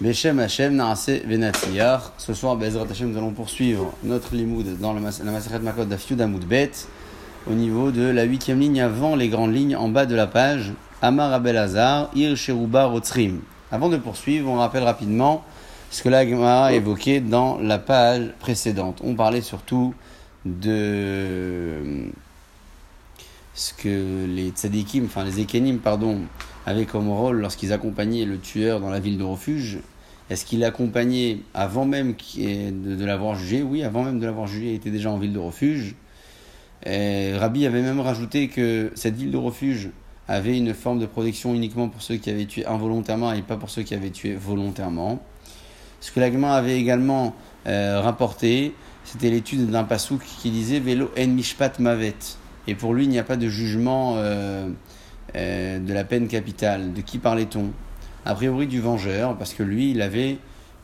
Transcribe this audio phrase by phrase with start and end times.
[0.00, 2.12] Beshem Hashem Naase Venatiyar.
[2.18, 6.72] Ce soir, Bezrat Hashem, nous allons poursuivre notre limoud dans la Maseret Makot d'Afiud Bet
[7.48, 10.72] au niveau de la huitième ligne avant les grandes lignes en bas de la page.
[11.00, 13.42] Amar Abel Hazar, Ir Sheruba Rotzrim.
[13.70, 15.44] Avant de poursuivre, on rappelle rapidement
[15.92, 19.00] ce que la Gemara a évoqué dans la page précédente.
[19.04, 19.94] On parlait surtout
[20.44, 22.08] de
[23.54, 26.22] ce que les tzadikim, enfin les ekenim, pardon,
[26.66, 29.78] avaient comme rôle lorsqu'ils accompagnaient le tueur dans la ville de refuge.
[30.30, 33.62] Est-ce qu'il l'accompagnait avant même de, l'avoir jugé?
[33.62, 35.94] Oui, avant même de l'avoir jugé, il était déjà en ville de refuge.
[36.86, 39.90] Et Rabbi avait même rajouté que cette ville de refuge
[40.28, 43.68] avait une forme de protection uniquement pour ceux qui avaient tué involontairement et pas pour
[43.68, 45.22] ceux qui avaient tué volontairement.
[46.00, 47.34] Ce que l'agma avait également
[47.66, 52.14] euh, rapporté, c'était l'étude d'un pasouk qui disait Vélo en mishpat mavet.
[52.66, 54.68] Et pour lui, il n'y a pas de jugement euh,
[55.36, 56.92] euh, de la peine capitale.
[56.92, 57.70] De qui parlait-on?
[58.24, 60.38] A priori du vengeur, parce que lui, il avait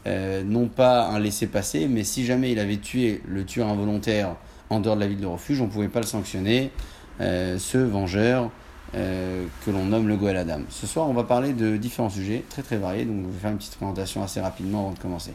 [0.07, 4.37] euh, non pas un laissé-passer, mais si jamais il avait tué le tueur involontaire
[4.69, 6.71] en dehors de la ville de refuge, on ne pouvait pas le sanctionner,
[7.19, 8.51] ce vengeur
[8.93, 10.61] que l'on nomme le Goël Adam.
[10.69, 13.51] Ce soir, on va parler de différents sujets très très variés, donc je vais faire
[13.51, 15.33] une petite présentation assez rapidement avant de commencer.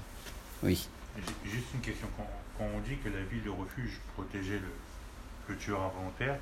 [0.63, 0.87] Oui.
[1.43, 2.07] Juste une question.
[2.57, 4.61] Quand on dit que la ville de refuge protégeait
[5.49, 6.37] le tueur involontaire,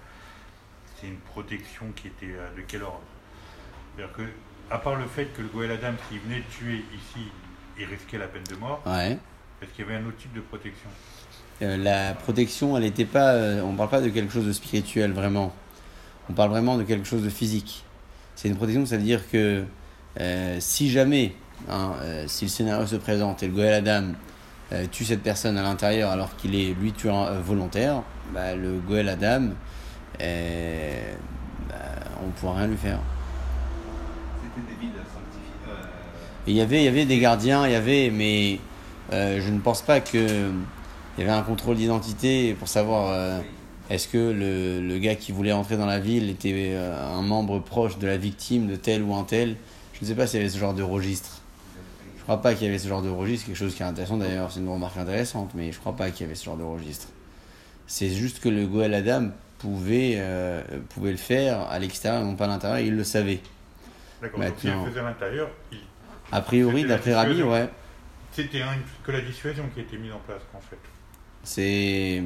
[1.04, 3.02] c'est une protection qui était euh, de quel ordre?
[3.96, 4.22] C'est-à-dire que,
[4.72, 7.28] à part le fait que le Goël Adam qui venait de tuer ici,
[7.78, 9.18] il risquait la peine de mort, Ouais.
[9.62, 10.90] est-ce qu'il y avait un autre type de protection?
[11.62, 13.34] Euh, la protection, elle n'était pas.
[13.34, 15.54] euh, on parle pas de quelque chose de spirituel vraiment.
[16.30, 17.84] On parle vraiment de quelque chose de physique.
[18.36, 19.66] C'est une protection, ça veut dire que
[20.20, 21.36] euh, si jamais,
[21.70, 21.94] hein,
[22.28, 24.14] si le scénario se présente et le Goël Adam
[24.92, 28.02] tue cette personne à l'intérieur alors qu'il est lui tueur volontaire,
[28.34, 29.50] bah, le Goël Adam,
[30.19, 31.75] bah,
[32.22, 33.00] on ne pourra rien lui faire.
[34.42, 35.70] C'était des villes sanctifiées.
[35.70, 35.73] euh,
[36.47, 38.59] il y avait, il y avait des gardiens, il y avait, mais
[39.11, 40.52] euh, je ne pense pas que
[41.17, 43.39] il y avait un contrôle d'identité pour savoir euh,
[43.89, 47.59] est-ce que le, le gars qui voulait entrer dans la ville était euh, un membre
[47.59, 49.55] proche de la victime de tel ou un tel.
[49.93, 51.39] Je ne sais pas s'il y avait ce genre de registre.
[52.17, 54.17] Je crois pas qu'il y avait ce genre de registre, quelque chose qui est intéressant
[54.17, 56.64] d'ailleurs, c'est une remarque intéressante, mais je crois pas qu'il y avait ce genre de
[56.64, 57.09] registre.
[57.86, 59.27] C'est juste que le Goël Adam
[59.64, 63.04] pouvait, euh, pouvait le faire à l'extérieur et non pas à l'intérieur, et il le
[63.06, 63.40] savait.
[64.22, 65.78] D'accord, donc le faisait à l'intérieur, il-
[66.34, 67.50] A priori, d'après dissuasion.
[67.52, 67.70] ouais.
[68.34, 68.62] c'était
[69.06, 70.78] que la dissuasion qui a été mise en place, en fait.
[71.44, 72.24] C'est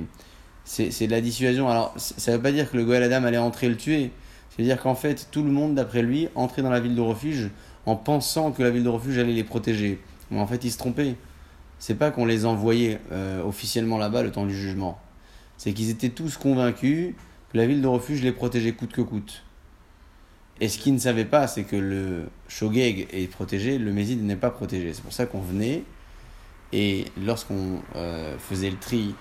[0.65, 1.69] c'est de la dissuasion.
[1.69, 4.11] Alors, ça veut pas dire que le Goël Adam allait entrer et le tuer.
[4.49, 7.49] C'est-à-dire qu'en fait, tout le monde, d'après lui, entrait dans la ville de refuge
[7.85, 10.01] en pensant que la ville de refuge allait les protéger.
[10.31, 11.15] Mais en fait, il se trompait.
[11.79, 14.99] C'est pas qu'on les envoyait euh, officiellement là-bas le temps du jugement.
[15.57, 17.13] C'est qu'ils étaient tous convaincus
[17.51, 19.43] que la ville de refuge les protégeait coûte que coûte.
[20.59, 24.35] Et ce qu'ils ne savaient pas, c'est que le Shogeg est protégé, le Mésid n'est
[24.35, 24.93] pas protégé.
[24.93, 25.83] C'est pour ça qu'on venait
[26.73, 29.15] et lorsqu'on euh, faisait le tri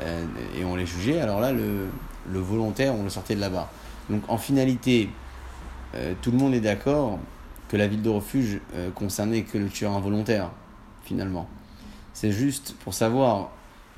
[0.00, 0.24] euh,
[0.58, 1.88] et on les jugeait, alors là, le,
[2.40, 3.70] volontaire, on le sortait de là-bas.
[4.08, 5.10] Donc en finalité,
[5.94, 7.18] euh, tout le monde est d'accord
[7.68, 8.60] que la ville de refuge
[8.94, 10.50] concernait que le tueur involontaire,
[11.04, 11.46] finalement.
[12.14, 13.50] C'est juste pour savoir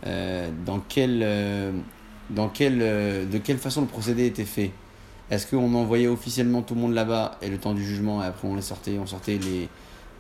[0.03, 1.73] dans euh,
[2.31, 4.73] dans quelle, euh, de quelle façon le procédé était fait?
[5.31, 8.49] Est-ce qu'on envoyait officiellement tout le monde là-bas et le temps du jugement, et après
[8.49, 9.69] on les sortait, on sortait les,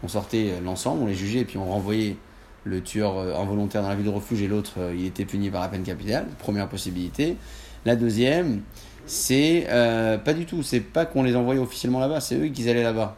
[0.02, 2.16] on sortait euh, l'ensemble, on les jugeait et puis on renvoyait
[2.64, 5.62] le tueur euh, involontaire dans la ville de refuge et l'autre, il était puni par
[5.62, 6.26] la peine capitale.
[6.38, 7.36] Première possibilité.
[7.84, 8.60] La deuxième,
[9.06, 10.62] c'est pas du tout.
[10.62, 13.16] C'est pas qu'on les envoyait officiellement là-bas, c'est eux qui allaient là-bas.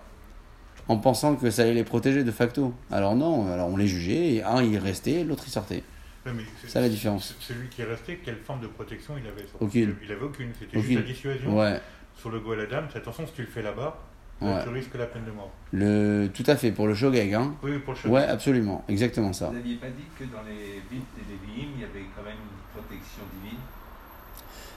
[0.89, 2.73] En pensant que ça allait les protéger de facto.
[2.91, 5.83] Alors non, alors on les jugeait et un il restait, l'autre il sortait.
[6.25, 7.35] Mais c'est- Ça, la différence.
[7.41, 9.97] c'est- Celui qui est resté, quelle forme de protection il avait sur- Aucune.
[10.05, 10.51] Il avait aucune.
[10.59, 11.59] C'était juste la dissuasion.
[11.59, 11.81] Ouais,
[12.17, 13.99] Sur le Goël Adam, c'est attention, si tu le fais là-bas,
[14.41, 14.63] là, ouais.
[14.63, 15.51] tu risques la peine de mort.
[15.73, 17.55] Le, tout à fait, pour le shogeg, hein.
[17.63, 18.13] Oui, pour le cheval.
[18.13, 19.47] Ouais, absolument, exactement ça.
[19.49, 22.35] Vous n'aviez pas dit que dans les villes des Lévi'im, il y avait quand même
[22.37, 23.59] une protection divine?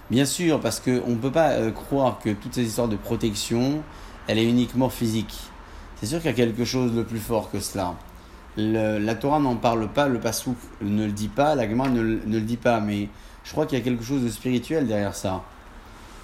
[0.09, 3.83] Bien sûr, parce qu'on ne peut pas euh, croire que toutes ces histoires de protection,
[4.27, 5.35] elle est uniquement physique.
[5.97, 7.95] C'est sûr qu'il y a quelque chose de plus fort que cela.
[8.57, 12.41] La Torah n'en parle pas, le Passouk ne le dit pas, la Gemara ne, le-
[12.41, 13.09] dit pas, mais
[13.43, 15.43] je crois qu'il y a quelque chose de spirituel derrière ça.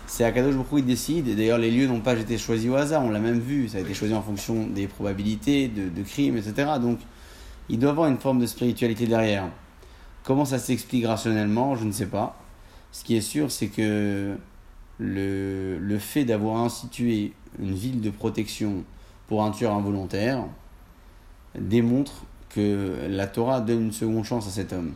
[0.07, 3.09] C'est Akadosh Baruch qui décide, d'ailleurs les lieux n'ont pas été choisis au hasard, on
[3.09, 6.53] l'a même vu, ça a été choisi en fonction des probabilités, de, de crimes, etc.
[6.81, 6.99] Donc
[7.69, 9.49] il doit y avoir une forme de spiritualité derrière.
[10.23, 12.37] Comment ça s'explique rationnellement, je ne sais pas.
[12.93, 14.35] Ce qui est sûr, c'est que
[14.99, 18.83] le fait d'avoir institué une ville de protection
[19.27, 20.45] pour un tueur involontaire
[21.57, 22.13] démontre
[22.49, 24.93] que la Torah donne une seconde chance à cet homme.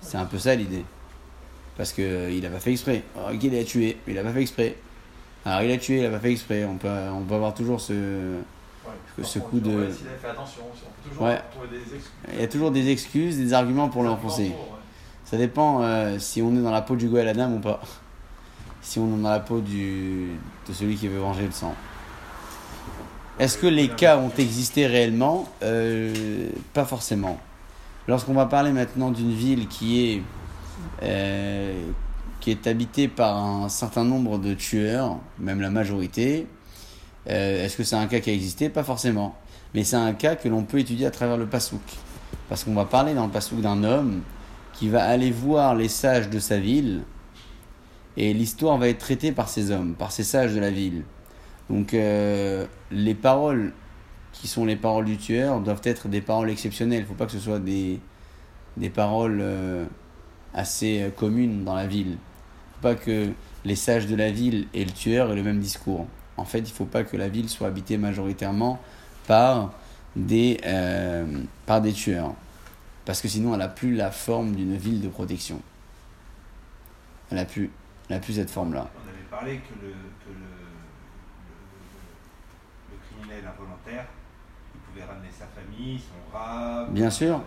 [0.00, 0.84] C'est un peu ça l'idée.
[1.76, 3.02] Parce qu'il n'a pas fait exprès.
[3.16, 4.76] Alors, ok, il a tué, mais il n'a pas fait exprès.
[5.44, 6.64] Alors il a tué, il n'a pas fait exprès.
[6.64, 9.24] On peut, on peut avoir toujours ce, Ouais.
[9.24, 11.40] ce coup de- ouais, S'il avait fait attention, on peut toujours Ouais.
[11.50, 12.10] trouver des excuses.
[12.34, 14.52] Il y a toujours des excuses, des arguments pour l'enfoncer.
[15.24, 17.80] Ça dépend euh, si on est dans la peau du Goël Adam ou pas.
[18.82, 20.28] Si on est dans la peau du,
[20.68, 21.74] de celui qui veut venger le sang.
[23.38, 27.38] Est-ce que les cas ont existé réellement Euh, Pas forcément.
[28.08, 30.22] Lorsqu'on va parler maintenant d'une ville qui est,
[31.02, 31.72] euh,
[32.40, 36.46] qui est habitée par un certain nombre de tueurs, même la majorité,
[37.28, 38.68] euh, est-ce que c'est un cas qui a existé?
[38.68, 39.36] Pas forcément.
[39.74, 41.80] Mais c'est un cas que l'on peut étudier à travers le pasouk.
[42.48, 44.20] Parce qu'on va parler dans le pasouk d'un homme
[44.74, 47.02] qui va aller voir les sages de sa ville
[48.16, 51.04] et l'histoire va être traitée par ces hommes, par ces sages de la ville.
[51.72, 53.72] Donc euh, les paroles
[54.32, 57.00] qui sont les paroles du tueur doivent être des paroles exceptionnelles.
[57.00, 57.98] Il ne faut pas que ce soit des,
[58.76, 59.86] des paroles euh,
[60.52, 62.08] assez euh, communes dans la ville.
[62.08, 62.16] Il ne
[62.74, 63.30] faut pas que
[63.64, 66.06] les sages de la ville et le tueur aient le même discours.
[66.36, 68.78] En fait, il ne faut pas que la ville soit habitée majoritairement
[69.26, 69.72] par
[70.14, 70.60] des,
[71.66, 72.34] par des tueurs.
[73.04, 75.60] Parce que sinon, elle n'a plus la forme d'une ville de protection.
[77.30, 77.70] Elle n'a plus,
[78.22, 78.90] plus cette forme-là.
[78.96, 79.92] On avait parlé que le,
[83.54, 84.06] involontaire,
[84.74, 86.92] il pouvait ramener sa famille, son rab.
[86.92, 87.40] Bien sûr.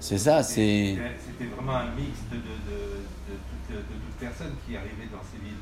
[0.00, 0.96] C'est ça, c'est.
[1.26, 5.56] C'était vraiment un mix de, de, de, de, toutes, personnes qui arrivaient dans ces villes.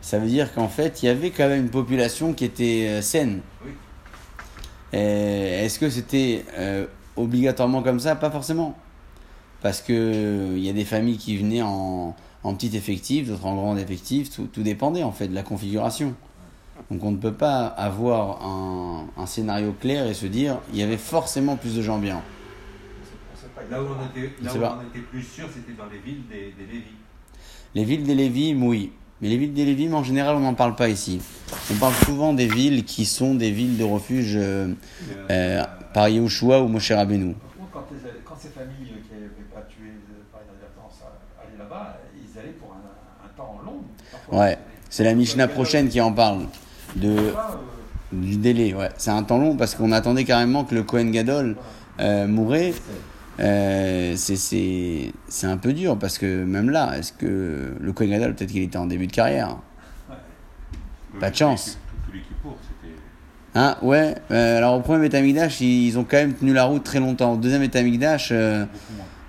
[0.00, 3.02] Ça veut dire qu'en fait, il y avait quand même une population qui était euh,
[3.02, 3.40] saine.
[3.64, 3.72] Oui.
[4.92, 6.86] Et Est-ce que c'était euh,
[7.16, 8.14] obligatoirement comme ça?
[8.14, 8.78] Pas forcément.
[9.62, 12.14] Parce que euh, il y a des familles qui venaient en,
[12.44, 16.14] en petit effectif, d'autres en grand effectif, tout, tout dépendait en fait de la configuration.
[16.90, 20.82] Donc on ne peut pas avoir un, un scénario clair et se dire il y
[20.82, 22.22] avait forcément plus de gens bien.
[23.70, 26.54] Là où on était, là où on était plus sûr, c'était dans les villes des,
[26.56, 26.94] des Lévis.
[27.74, 28.92] Les villes des Lévis, oui.
[29.20, 31.20] Mais les villes des Lévis, en général, on n'en parle pas ici.
[31.72, 34.68] On parle souvent des villes qui sont des villes de refuge euh,
[35.30, 35.64] euh,
[35.94, 37.34] par Yehoshua ou Moshe Rabbeinu.
[37.34, 41.00] Par contre, quand, quand ces familles euh, qui n'avaient pas tué euh, par inadvertance
[41.42, 43.80] allaient là-bas, ils allaient pour un, un temps long.
[44.12, 44.58] Parfois, Ouais,
[44.90, 46.46] c'est la Mishnah prochaine qui en parle.
[46.96, 47.32] De,
[48.12, 48.88] du délai, ouais.
[48.96, 51.56] C'est un temps long parce qu'on attendait carrément que le Kohen Gadol
[52.00, 52.72] euh, mourait.
[53.38, 55.12] Euh, c'est-
[55.42, 58.78] un peu dur parce que même là, est-ce que le Kohen Gadol, peut-être qu'il était
[58.78, 59.56] en début de carrière?
[61.20, 61.78] Pas de chance.
[63.54, 64.14] Hein, ouais.
[64.30, 67.32] euh, alors au premier Betamigdash, ils, ils ont quand même tenu la route très longtemps.
[67.34, 68.64] Au deuxième Betamigdash, euh,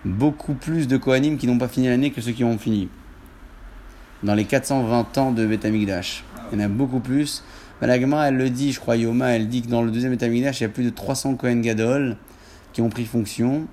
[0.05, 2.87] Beaucoup plus de Kohanim qui n'ont pas fini l'année que ceux qui ont fini.
[4.23, 6.23] Dans les 420 ans de Betamigdash.
[6.51, 7.43] Il y en a beaucoup plus.
[7.81, 10.11] Mais la Gemara, elle le dit, je crois, Yoma, elle dit que dans le deuxième
[10.11, 12.17] Betamigdash, il y a plus de 300 Kohen Gadol
[12.73, 13.67] qui ont pris fonction.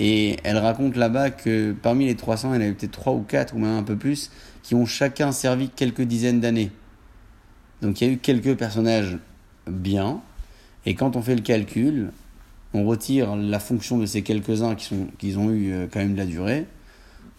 [0.00, 3.20] Et elle raconte là-bas que parmi les 300, il y en avait peut-être 3 ou
[3.20, 4.30] 4 ou même un peu plus
[4.62, 6.72] qui ont chacun servi quelques dizaines d'années.
[7.80, 9.18] Donc il y a eu quelques personnages
[9.68, 10.20] bien.
[10.86, 12.10] Et quand on fait le calcul,
[12.72, 16.14] on retire la fonction de ces quelques-uns qui, sont, qui ont eu euh, quand même
[16.14, 16.66] de la durée,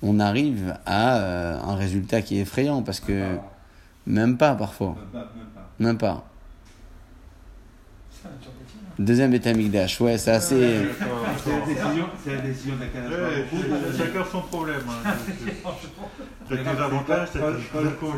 [0.02, 3.38] on arrive à euh, un résultat qui est effrayant parce que
[4.06, 4.96] même pas parfois,
[5.80, 6.24] Même pas,
[8.12, 9.06] films.
[9.06, 10.56] Deuxième Betamikdash, ouais, c'est assez.
[11.44, 13.98] C'est la décision, c'est la Hu.
[13.98, 14.82] chacun son problème.
[14.88, 15.14] Hein.
[16.50, 17.58] T'as des avantages, t'as Quand- des.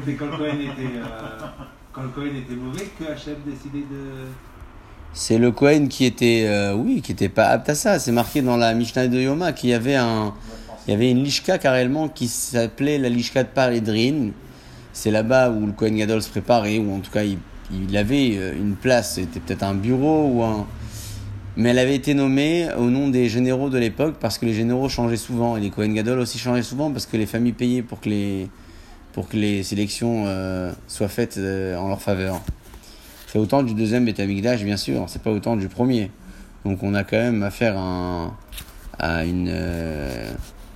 [0.05, 1.03] C'était quand le Cohen était, euh,
[1.93, 4.27] quand le Cohen était mauvais que Hachem décidait de.
[5.13, 7.97] C'est le Cohen qui était, euh, oui, qui était pas apte à ça.
[7.97, 10.33] C'est marqué dans la Mishnah de Yoma qu'il y avait un,
[10.87, 14.29] il y avait une lishka carrément qui s'appelait la lishka de Paridrin.
[14.93, 17.37] C'est là-bas où le Cohen Gadol se préparait, ou en tout cas il,
[17.71, 19.15] il avait euh, une place.
[19.15, 20.65] C'était peut-être un bureau ou un.
[21.55, 24.89] Mais elle avait été nommée au nom des généraux de l'époque parce que les généraux
[24.89, 27.99] changeaient souvent et les Cohen Gadol aussi changeaient souvent parce que les familles payaient pour
[27.99, 28.47] que les,
[29.13, 32.41] pour que les sélections euh, soient faites euh, en leur faveur.
[33.25, 36.11] C'est autant du deuxième Betamigdash, bien sûr, c'est pas autant du premier.
[36.63, 38.31] Donc on a quand même affaire à, un-
[38.99, 39.51] à une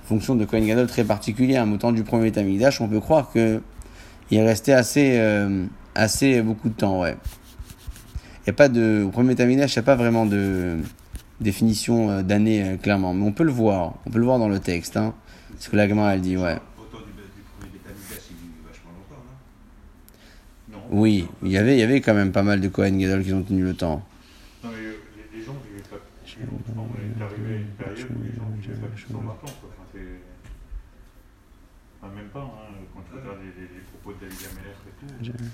[0.04, 1.64] fonction de Kohen Gadol très particulière.
[1.64, 3.60] Mais autant du premier Betamigdash, on peut croire que
[4.32, 5.16] il est resté assez,
[5.94, 7.16] assez beaucoup de temps, ouais.
[8.46, 10.78] Il a pas de, au premier Betamigdash, il n'y a pas vraiment de
[11.40, 13.14] définition euh, d'année euh, clairement.
[13.14, 14.96] Mais on peut le voir, on peut le voir dans le texte.
[14.96, 15.14] Hein.
[15.58, 16.58] Ce que la elle dit, ouais.
[20.72, 20.86] Longtemps.
[20.90, 23.32] Oui, il y avait, il y avait quand même pas mal de Kohen Gadol qui
[23.32, 24.02] ont tenu le temps.
[24.64, 24.94] Non, mais euh,
[25.32, 26.88] les, les gens vivaient pas si longtemps.
[26.90, 29.36] On est arrivé à une période où les gens vivaient pas plus de 120 ans.
[29.42, 29.70] Quoi.
[29.78, 29.98] Enfin.
[32.02, 35.44] Enfin, même pas, hein, quand tu regardes les, les, propos de David Ameller et tout.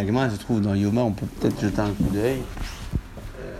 [0.00, 2.40] La Gemara se trouve dans Yoma, on peut peut-être jeter un coup d'œil.
[3.38, 3.54] Euh,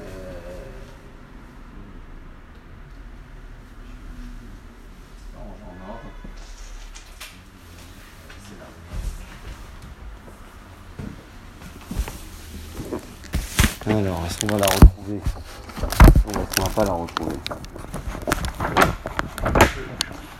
[13.87, 15.21] Alors, est-ce qu'on va la retrouver?
[16.33, 17.37] Non, va pas la retrouver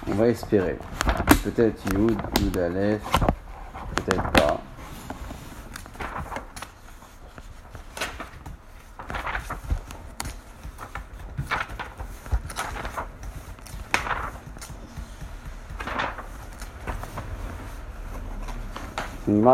[0.09, 0.79] On va espérer.
[1.45, 3.03] Peut-être Yud, Yud Aleph.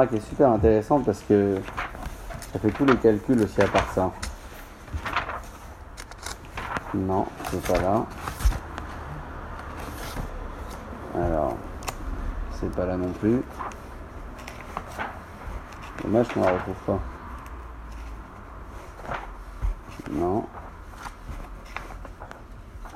[0.05, 1.59] Qui est super intéressante parce que
[2.53, 4.13] ça fait tous les calculs aussi à part ça.
[6.93, 8.05] Non, c'est pas là.
[11.15, 11.57] Alors,
[12.53, 13.43] c'est pas là non plus.
[16.05, 16.99] Dommage qu'on la retrouve pas.
[20.11, 20.45] Non.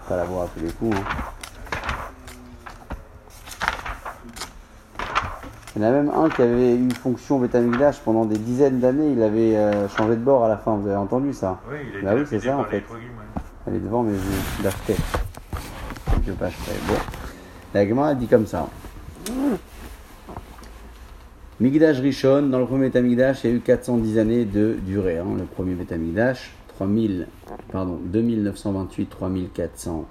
[0.07, 0.95] Pas la voir à tous les coups.
[0.97, 1.30] hein.
[5.81, 9.13] Il y en a même un qui avait eu fonction Betamigdash pendant des dizaines d'années.
[9.17, 10.77] Il avait euh, changé de bord à la fin.
[10.77, 12.85] Vous avez entendu ça Oui, il a Bah oui, c'est ça, en fait.
[12.93, 12.99] Ouais.
[13.67, 14.13] Elle est devant, mais
[14.59, 14.99] je la ferai.
[16.27, 16.77] Je pas ferai.
[16.87, 17.01] Bon.
[17.73, 18.69] La Gemara dit comme ça.
[21.61, 25.17] Migdash Rishon, dans le premier Betamigdash, il y a eu 410 années de durée.
[25.17, 25.25] hein.
[25.39, 27.27] Le premier Betamigdash, 3000,
[27.73, 30.05] pardon, 2928, 3400,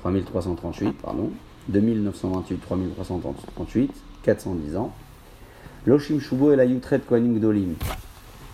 [0.00, 1.32] 3338, pardon,
[1.70, 3.90] 2928, 3338,
[4.22, 4.92] 410 ans.
[5.86, 7.74] Loshim Shubo et la Yutret Kohanim Gdolim.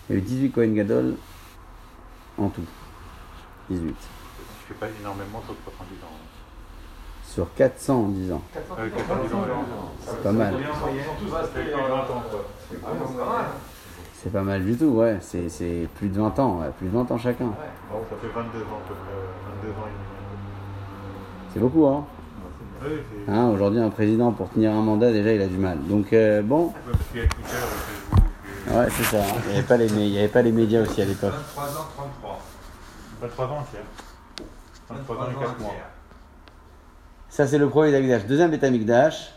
[0.09, 1.15] Il y a eu 18 Kohen Gadol
[2.37, 2.61] en tout.
[3.69, 3.87] 18.
[3.89, 6.07] Je fais pas énormément sur 70 ans.
[7.23, 8.41] Sur 410 ans.
[8.77, 9.45] Euh, 90 ans,
[9.99, 10.53] C'est pas mal.
[10.59, 10.65] Ils
[11.03, 11.59] sont tous Ça fait restés.
[11.61, 12.39] plus de 20 ans, quoi.
[12.39, 13.45] Non, c'est pas mal.
[14.13, 15.17] C'est pas mal du tout, ouais.
[15.21, 16.69] C'est, c'est plus de 20 ans, ouais.
[16.77, 17.45] plus de 20 ans chacun.
[17.45, 17.53] Bon,
[18.09, 19.67] ça fait 22 ans, à peu près.
[19.67, 20.05] 22 ans et demi.
[21.53, 22.05] C'est beaucoup, hein.
[23.27, 25.79] Hein, Aujourd'hui, un président, pour tenir un mandat, déjà, il a du mal.
[25.87, 26.73] Donc, euh, bon,
[27.15, 29.17] Ouais, et et- c'est ça.
[29.23, 29.23] hein.
[29.47, 29.59] Il n'y
[30.09, 31.33] avait, avait pas les médias aussi à l'époque.
[31.55, 32.39] 23 ans, 33.
[33.21, 33.81] 23 ans, tiers.
[34.89, 35.71] 23 ans et 4 mois.
[37.29, 38.25] Ça, c'est le premier Betamikdash.
[38.27, 39.33] Deuxième Betamikdash,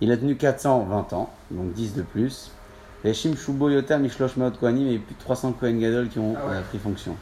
[0.00, 2.50] il a tenu 420 ans, donc 10 de plus.
[3.04, 5.78] Les Shim Shubo Yotam Mishlosh Meot Kohanim, il y a eu plus de 300 Kohen
[5.78, 6.56] Gadol qui ont Ah ouais.
[6.56, 7.16] euh, pris fonction.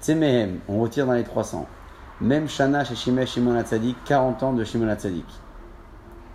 [0.00, 1.66] Tsemehem, on retire dans les 300.
[2.20, 5.26] Même Shana chez Shimei Shimon Hatzadik, 40 ans de Shimon Hatzadik.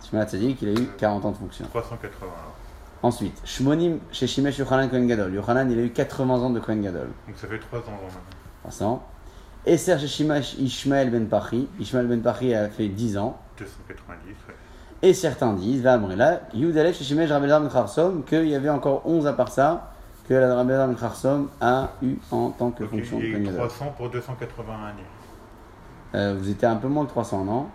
[0.04, 1.66] Shimon Hatzadik, il a eu 40 ans de fonction.
[1.66, 2.54] 380 alors.
[3.02, 5.32] Ensuite, Shmonim chez Shimei Yochanan Kohen Gadol.
[5.34, 7.08] Yochanan, il a eu 80 ans de Kohen Gadol.
[7.26, 8.20] Donc ça fait 3 ans maintenant.
[8.62, 9.02] 300.
[9.64, 10.24] Esser chez
[10.62, 11.68] Ishmael Ben Pachi.
[11.78, 13.38] Ishmael Ben Pachi a fait 10 ans.
[13.58, 14.54] 290, ouais.
[15.02, 19.02] Et certains disent, va là, Yudalef chez Shimei Rabbelar Ben Kharsom, qu'il y avait encore
[19.06, 19.92] 11 à part ça,
[20.28, 23.38] que la Rabbelar Ben Kharsom a eu en tant que Donc fonction il y a
[23.38, 23.68] eu Gadol.
[23.68, 25.02] 300 pour 281 années.
[26.14, 27.66] Euh, vous étiez un peu moins que 300, non?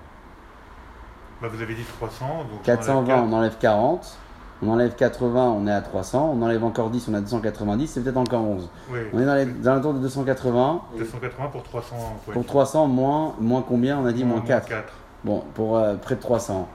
[1.42, 2.62] Bah, vous avez dit 300, donc.
[2.64, 4.18] 420, on enlève 40.
[4.64, 6.34] On enlève 80, on est à 300.
[6.34, 7.88] On enlève encore 10, on a 290.
[7.88, 8.70] C'est peut-être encore 11.
[8.90, 10.82] Oui, On est dans les dans l'entour de 280.
[10.98, 11.96] 280 pour 300.
[12.28, 12.34] ouais.
[12.34, 14.00] Pour 300, moins, moins combien?
[14.00, 14.68] On a dit moins 4.
[14.70, 14.94] 4.
[15.26, 16.68] Bon, pour euh, près de 300.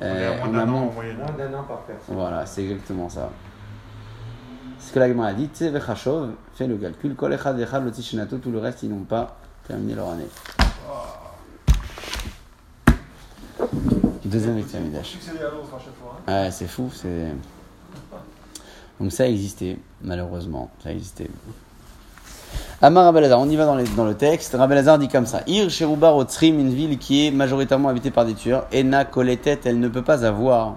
[0.00, 1.16] On est Euh, à on moins a d'un an moins- en moyenne.
[1.16, 2.14] Moins d'un an par personne.
[2.16, 3.28] Voilà, c'est exactement ça.
[4.78, 8.82] Ce que la Gemara a dit, Tse vechashov, fait le calcul, vechad tout le reste,
[8.82, 9.36] ils n'ont pas
[9.68, 10.26] terminé leur année.
[14.24, 14.62] Deuxième hein.
[16.28, 17.32] Ouais, c'est fou, c'est.
[19.00, 21.28] Donc ça existait, malheureusement, ça existait.
[22.82, 24.54] Amar Rabelazar, on y va dans, les- dans le texte.
[24.54, 28.34] Rabelazar dit comme ça Ir Cherubar Otsrim, une ville qui est majoritairement habitée par des
[28.34, 28.66] tueurs.
[28.72, 30.76] Ena Koletet, elle ne peut pas avoir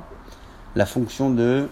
[0.76, 1.68] la fonction de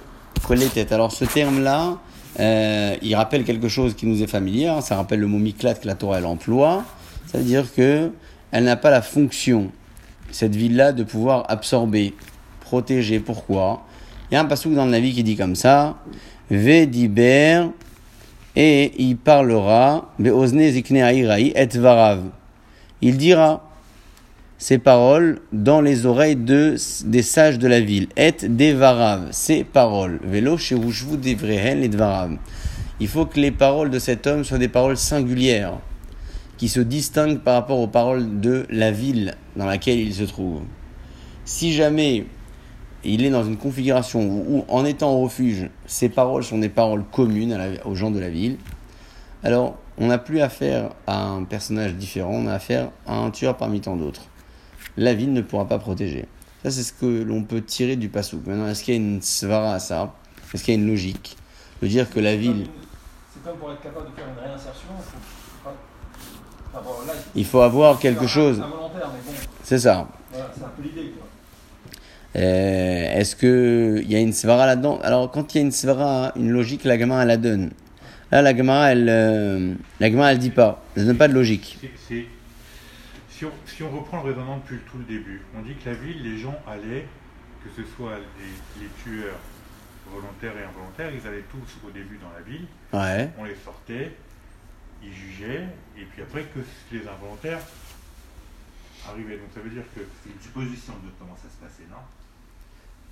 [0.48, 0.94] Koletet.
[0.94, 1.98] Alors ce terme-là,
[2.40, 4.68] euh, il rappelle quelque chose qui nous est familier.
[4.68, 4.82] hein.
[4.82, 6.84] Ça rappelle le mot miklat que la Torah elle emploie.
[7.28, 8.12] C'est-à-dire que
[8.52, 9.72] elle n'a pas la fonction,
[10.32, 12.14] cette ville-là, de pouvoir absorber,
[12.60, 13.20] protéger.
[13.20, 13.86] Pourquoi?
[14.30, 15.98] Il y a un passage dans le Navi qui dit comme ça
[16.50, 17.66] Vediber
[18.56, 21.54] et il parlera et.
[23.02, 23.68] Il dira
[24.58, 28.08] ces paroles dans les oreilles de, des sages de la ville.
[28.16, 30.20] Et devarav, ces paroles.
[30.24, 32.38] Devrehen et.
[33.00, 35.80] Il faut que les paroles de cet homme soient des paroles singulières,
[36.58, 40.62] qui se distinguent par rapport aux paroles de la ville dans laquelle il se trouve.
[41.46, 42.26] Si jamais
[43.04, 47.04] il est dans une configuration où, en étant au refuge, ces paroles sont des paroles
[47.12, 48.58] communes aux gens de la ville,
[49.44, 53.58] alors on n'a plus affaire à un personnage différent, on a affaire à un tueur
[53.58, 54.24] parmi tant d'autres.
[54.98, 56.26] La ville ne pourra pas protéger.
[56.64, 58.46] Ça, c'est ce que l'on peut tirer du pasouk.
[58.46, 60.14] Maintenant, est-ce qu'il y a une svara à ça?
[60.54, 61.38] Est-ce qu'il y a une logique
[61.82, 62.68] De dire que la ville,
[63.34, 64.90] C'est comme pour être capable de faire une réinsertion
[65.64, 66.61] pas- enfin, bon, là,
[67.36, 68.62] il faut avoir quelque chose.
[69.64, 70.08] C'est ça.
[72.36, 75.00] Euh, Est-ce qu'il y a une svara là-dedans?
[75.04, 77.72] Alors, quand il y a une svara, une logique, la gamin, elle la donne.
[78.32, 80.82] Là, la Gemara, elle, euh, la Gemara, elle dit pas.
[80.96, 81.78] Elle donne pas de logique.
[82.08, 82.26] Si,
[83.46, 86.24] on, si on reprend le raisonnement depuis tout le début, on dit que la ville,
[86.24, 87.06] les gens allaient,
[87.64, 89.36] que ce soit les, les tueurs
[90.14, 93.30] volontaires et involontaires, ils allaient tous au début dans la ville, Ouais.
[93.38, 94.12] on les sortait,
[95.04, 95.66] ils jugeaient,
[96.02, 96.60] et puis après que
[96.92, 97.60] les involontaires
[99.10, 99.38] arrivaient.
[99.38, 101.98] Donc ça veut dire que C'est une supposition de comment ça se passait, non?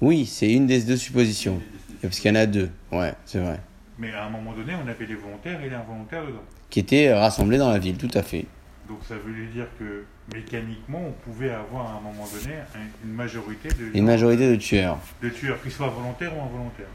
[0.02, 1.62] Oui, c'est une des deux suppositions.
[2.02, 2.70] Parce qu'il y en a deux.
[2.92, 3.60] Ouais, c'est vrai.
[3.98, 6.44] Mais à un moment donné, on avait les volontaires et les involontaires dedans.
[6.70, 8.46] Qui étaient rassemblés dans la ville, tout à fait.
[8.88, 13.14] Donc ça voulait dire que mécaniquement, on pouvait avoir à un moment donné un- une
[13.14, 14.98] majorité de, Une majorité de tueurs.
[15.22, 16.88] de tueurs, qu'ils soient volontaires ou involontaires.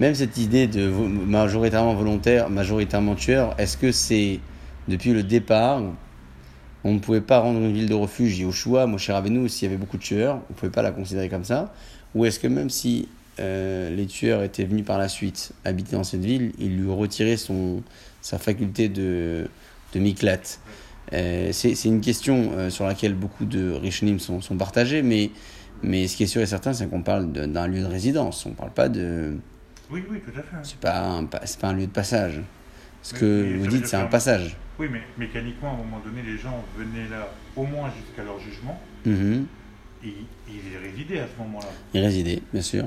[0.00, 4.40] Même cette idée de majoritairement volontaire, majoritairement tueur, est-ce que c'est
[4.90, 5.80] depuis le départ,
[6.84, 9.78] on ne pouvait pas rendre une ville de refuge Yoshua, Moshe Rabbeinu, s'il y avait
[9.78, 11.72] beaucoup de tueurs, on ne pouvait pas la considérer comme ça
[12.14, 16.04] Ou est-ce que même si euh, les tueurs étaient venus par la suite habiter dans
[16.04, 17.82] cette ville, ils lui retiraient son,
[18.20, 19.46] sa faculté de,
[19.94, 20.40] de miklat
[21.12, 25.30] Euh, C'est une question euh, sur laquelle beaucoup de Rishonim sont, sont partagés, mais,
[25.82, 28.50] mais ce qui est sûr et certain, c'est qu'on parle d'un lieu de résidence, on
[28.50, 29.36] ne parle pas de...
[29.90, 30.56] Oui, oui, tout à fait.
[30.62, 32.40] C'est pas un, pa- c'est pas un lieu de passage.
[33.02, 34.56] Ce Mais- que vous dites, c'est un passage.
[34.78, 38.38] Oui, mais mécaniquement, à un moment donné, les gens venaient là au moins jusqu'à leur
[38.40, 39.46] jugement Mhm.
[40.04, 40.14] et
[40.48, 41.66] ils résidaient à ce moment-là.
[41.94, 42.84] Il résidait, bien sûr.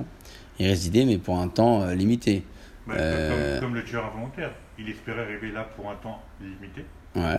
[0.59, 2.43] Il résidait, mais pour un temps euh, limité.
[2.87, 3.59] Bah, Euh.
[3.59, 4.51] Comme, comme le tueur involontaire.
[4.79, 6.83] Il espérait arriver là pour un temps limité,
[7.15, 7.37] Ouais.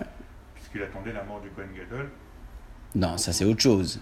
[0.54, 2.08] puisqu'il attendait la mort du Cohen Gadol.
[2.94, 4.00] Non, ça c'est autre chose.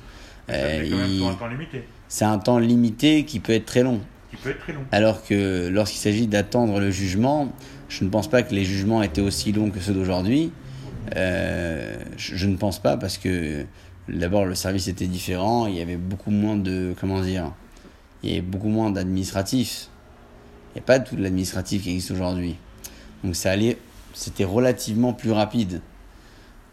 [0.48, 3.64] Ça Euh, quand même il- un temps limité, C'est un temps limité qui peut être
[3.64, 4.00] très long.
[4.30, 4.84] qui peut être très long.
[4.92, 7.52] Alors que lorsqu'il s'agit d'attendre le jugement,
[7.92, 10.50] je ne pense pas que les jugements étaient aussi longs que ceux d'aujourd'hui.
[11.14, 13.66] Euh, je, ne pense pas parce que
[14.08, 17.52] d'abord le service était différent, il y avait beaucoup moins de comment dire,
[18.22, 19.88] il y avait beaucoup moins d'administratifs.
[20.70, 22.56] Il n'y a pas tout l'administratif qui existe aujourd'hui.
[23.24, 25.82] Donc c'était relativement plus rapide.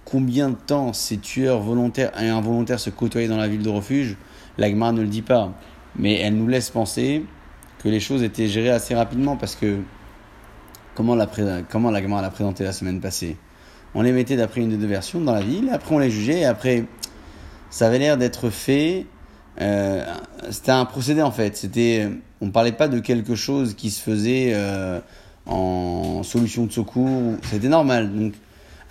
[0.06, 4.16] Combien de temps ces tueurs volontaires et involontaires se côtoyaient dans la ville de refuge,
[4.58, 5.52] l'Agmar ne le dit pas.
[5.98, 7.26] Mais elle nous laisse penser
[7.84, 9.80] que les choses étaient gérées assez rapidement parce que
[11.00, 11.28] comment la,
[11.70, 13.38] comment la l'a présenté la semaine passée
[13.96, 16.40] On les mettait d'après une des deux versions dans la ville, après on les jugeait,
[16.42, 16.84] et après
[17.70, 19.06] ça avait l'air d'être fait.
[19.62, 20.04] euh,
[20.52, 21.56] c'était un procédé en fait.
[21.56, 22.10] C'était,
[22.42, 25.00] on parlait pas de quelque chose qui se faisait euh,
[25.46, 27.38] en solution de secours.
[27.44, 28.14] C'était normal.
[28.14, 28.34] Donc,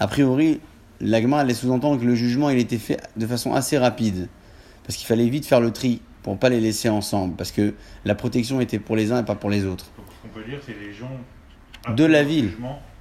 [0.01, 0.61] a priori,
[1.03, 4.29] la Gemara allait sous-entendre que le jugement il était fait de façon assez rapide,
[4.85, 7.75] parce qu'il fallait vite faire le tri pour pas les laisser ensemble, parce que
[8.07, 9.91] la protection était pour les uns et pas pour les autres.
[9.99, 11.11] Donc ce qu'on peut dire, c'est les gens.
[11.97, 12.51] De la le ville.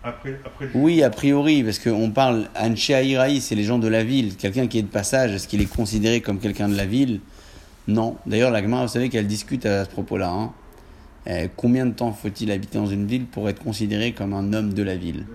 [0.03, 4.03] Après, après Oui, a priori, parce qu'on parle Anshea Iraï, c'est les gens de la
[4.03, 4.35] ville.
[4.37, 7.19] Quelqu'un qui est de passage, est-ce qu'il est considéré comme quelqu'un de la ville?
[7.87, 8.15] Non.
[8.25, 10.29] D'ailleurs, la Gemara, vous savez qu'elle discute à ce propos-là.
[10.29, 10.53] hein.
[11.27, 14.73] Euh, combien de temps faut-il habiter dans une ville pour être considéré comme un homme
[14.73, 15.25] de la ville?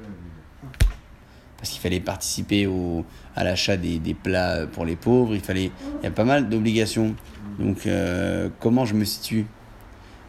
[1.58, 3.04] Parce qu'il fallait participer au,
[3.36, 6.48] à l'achat des, des plats pour les pauvres, il fallait, il y a pas mal
[6.48, 7.14] d'obligations.
[7.58, 9.46] Donc, euh, comment je me situe?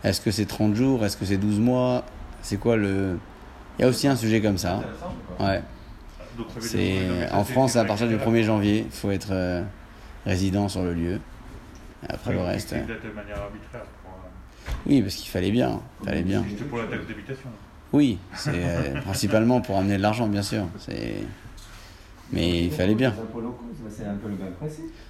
[0.04, 1.06] Est-ce que c'est 30 jours?
[1.06, 2.06] Est-ce que c'est 12 mois?
[2.44, 3.18] C'est quoi le...
[3.80, 4.76] Il y a aussi un sujet comme ça.
[4.76, 5.48] Intéressant, quoi.
[5.48, 5.62] Ouais.
[6.60, 9.64] C'est en France c'est à partir du vrai 1er janvier, il faut être euh,
[10.26, 11.20] résident sur le lieu.
[12.04, 12.74] Et après le reste.
[12.74, 13.84] Euh, daté de manière arbitraire.
[14.04, 14.14] pour,
[14.86, 16.44] Oui, parce qu'il fallait bien, fallait bien.
[16.50, 17.50] C'était pour la taxe d'habitation.
[17.92, 20.66] Oui, c'est euh, principalement pour amener de l'argent, bien sûr.
[20.80, 21.16] C'est
[22.32, 23.14] mais il fallait bien.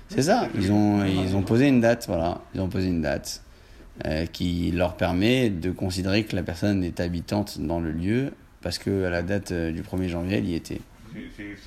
[0.09, 0.49] C'est ça.
[0.55, 2.41] Ils ont ils ont posé une date, voilà.
[2.53, 3.42] Ils ont posé une date
[4.05, 8.77] euh, qui leur permet de considérer que la personne est habitante dans le lieu parce
[8.77, 10.81] que à la date euh, du 1er janvier, elle y était.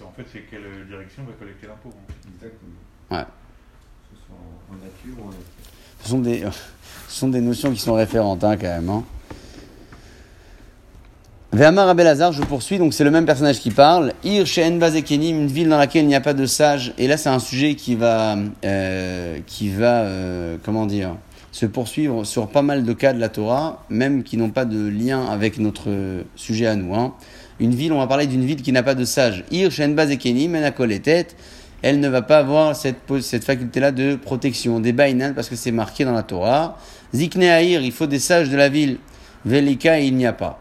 [0.05, 1.91] En fait, c'est quelle direction va collecter l'impôt.
[1.93, 2.15] hein.
[2.35, 2.73] Exactement.
[3.12, 3.25] Ouais.
[4.11, 4.37] Que ce soit
[4.71, 5.33] en nature ou en.
[6.03, 6.41] Ce sont des,
[7.09, 8.89] ce sont des notions qui sont référentes, hein, quand même.
[8.89, 9.05] Hein.
[11.53, 14.12] Ve'amar Abelazar, je poursuis, donc c'est le même personnage qui parle.
[14.25, 16.93] Ir Shehen Bazekenim, une ville dans laquelle il n'y a pas de sages.
[16.99, 21.17] Et là, c'est un sujet qui va, euh, qui va euh, comment dire,
[21.57, 24.88] se poursuivre sur pas mal de cas de la Torah, même qui n'ont pas de
[24.88, 25.88] lien avec notre
[26.35, 26.95] sujet à nous.
[26.95, 27.14] Hein.
[27.61, 29.42] Une ville, on va parler d'une ville qui n'a pas de sages.
[29.51, 29.71] Ir
[30.51, 31.35] Menakol et tête.
[31.81, 35.71] Elle ne va pas avoir cette, cette faculté-là de protection, des bainan, parce que c'est
[35.71, 36.77] marqué dans la Torah.
[37.14, 38.99] Zikne Aïr, il faut des sages de la ville.
[39.47, 40.61] Velika, il n'y a pas.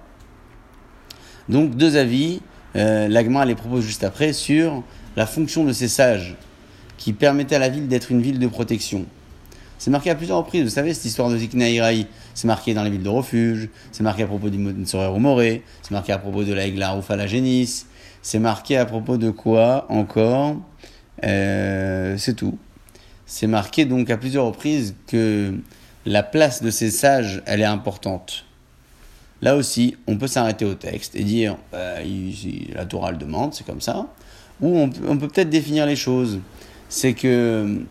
[1.49, 2.39] Donc deux avis,
[2.77, 4.81] euh, l'Agma les propose juste après sur
[5.17, 6.37] la fonction de ces sages
[6.95, 9.05] qui permettaient à la ville d'être une ville de protection.
[9.77, 12.83] C'est marqué à plusieurs reprises, vous savez, cette histoire de Zikna Iraï, c'est marqué dans
[12.83, 16.17] les villes de refuge, c'est marqué à propos du Sorer ou Moré, c'est marqué à
[16.17, 17.85] propos de la Egla ou la Génis,
[18.21, 20.55] c'est marqué à propos de quoi encore?
[21.23, 22.57] Euh, C'est tout.
[23.25, 25.53] C'est marqué donc à plusieurs reprises que
[26.05, 28.45] la place de ces sages, elle est importante.
[29.41, 31.57] Là aussi, on peut s'arrêter au texte et dire
[32.03, 34.07] il- la Torah le demande, c'est comme ça.
[34.61, 36.39] Ou on peut peut-être définir les choses.
[36.87, 37.81] C'est que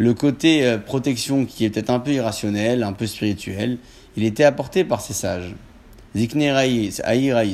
[0.00, 3.76] le côté euh, protection qui est peut-être un peu irrationnel, un peu spirituel,
[4.16, 5.54] il était apporté par ces sages.
[6.16, 6.90] Zikneraï,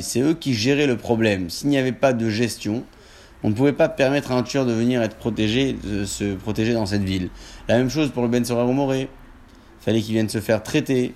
[0.01, 1.49] c'est eux qui géraient le problème.
[1.49, 2.85] S'il n'y avait pas de gestion,
[3.43, 6.71] on ne pouvait pas permettre à un tueur de venir être protégé, de se protéger
[6.71, 7.31] dans cette ville.
[7.67, 9.09] La même chose pour le Ben Sora Moré.
[9.81, 11.15] Il fallait qu'il vienne se faire traiter,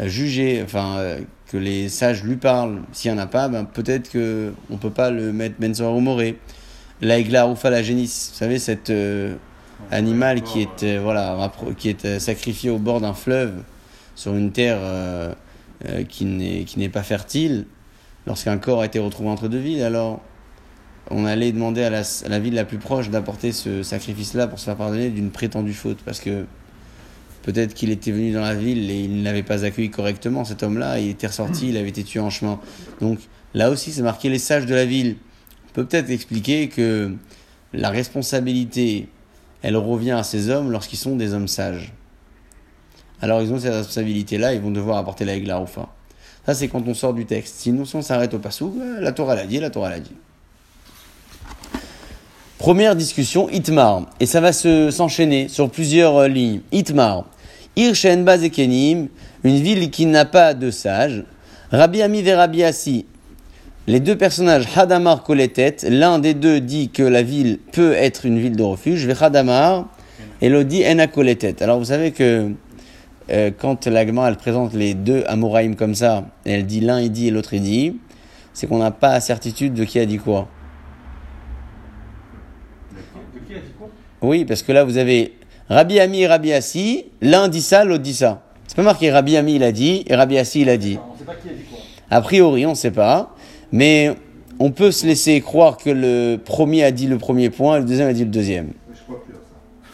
[0.00, 2.80] euh, juger, enfin, euh, que les sages lui parlent.
[2.92, 4.18] S'il n'y en a pas, ben, peut-être qu'on
[4.74, 6.38] ne peut pas le mettre Ben Moré.
[7.02, 9.34] L'Aigla Roufa la Génis, vous savez, cet euh,
[9.90, 13.62] animal qui est, euh, voilà, qui euh, sacrifié au bord d'un fleuve,
[14.14, 15.34] sur une terre euh,
[16.08, 17.66] qui n'est pas fertile,
[18.26, 20.20] lorsqu'un corps a été retrouvé entre deux villes, alors
[21.10, 24.76] on allait demander à la, ville la plus proche d'apporter ce sacrifice-là pour se faire
[24.76, 26.46] pardonner d'une prétendue faute, parce que
[27.42, 30.62] peut-être qu'il était venu dans la ville et il ne l'avait pas accueilli correctement, cet
[30.62, 32.58] homme-là, il était ressorti, il avait été tué en chemin.
[33.00, 33.20] Donc
[33.54, 35.16] là aussi, c'est marqué les sages de la ville.
[35.68, 37.14] On peut peut-être expliquer que
[37.72, 39.08] la responsabilité,
[39.62, 41.92] elle revient à ces hommes lorsqu'ils sont des hommes sages.
[43.20, 45.88] Alors ils ont cette responsabilité-là, ils vont devoir apporter la Egla Roufa.
[46.46, 47.56] Ça, c'est quand on sort du texte.
[47.58, 50.14] Sinon, si on s'arrête au passou, euh, la Torah l'a dit, la Torah l'a dit.
[52.56, 54.06] Première discussion, Itmar.
[54.20, 56.60] Et ça va se, s'enchaîner sur plusieurs euh, lignes.
[56.70, 57.24] Itmar.
[57.74, 59.08] Irshen Bazekenim,
[59.42, 61.24] une ville qui n'a pas de sages.
[61.72, 63.06] Rabbi Ami et Rabbi Assi.
[63.88, 68.36] Les deux personnages, Hadamar Koletet, l'un des deux dit que la ville peut être une
[68.40, 69.86] ville de refuge, Hadamar,
[70.40, 71.62] et l'autre dit Ena Koletet.
[71.62, 72.50] Alors vous savez que
[73.30, 77.12] euh, quand l'Agma elle présente les deux Amoraïm comme ça, et elle dit l'un il
[77.12, 77.96] dit et l'autre il dit,
[78.52, 80.48] c'est qu'on n'a pas certitude de qui a dit quoi.
[82.92, 83.88] De qui a dit quoi?
[84.20, 85.34] Oui, parce que là vous avez
[85.68, 88.42] Rabbi Ami et Rabbi Assi, l'un dit ça, l'autre dit ça.
[88.66, 90.98] C'est pas marqué Rabbi Ami il a dit et Rabbi Assi il a dit.
[90.98, 91.78] On sait pas qui a dit quoi.
[92.08, 93.34] A priori, on ne sait pas,
[93.72, 94.14] mais
[94.58, 97.86] on peut se laisser croire que le premier a dit le premier point et le
[97.86, 98.70] deuxième a dit le deuxième.
[98.94, 99.42] Je crois plus à ça.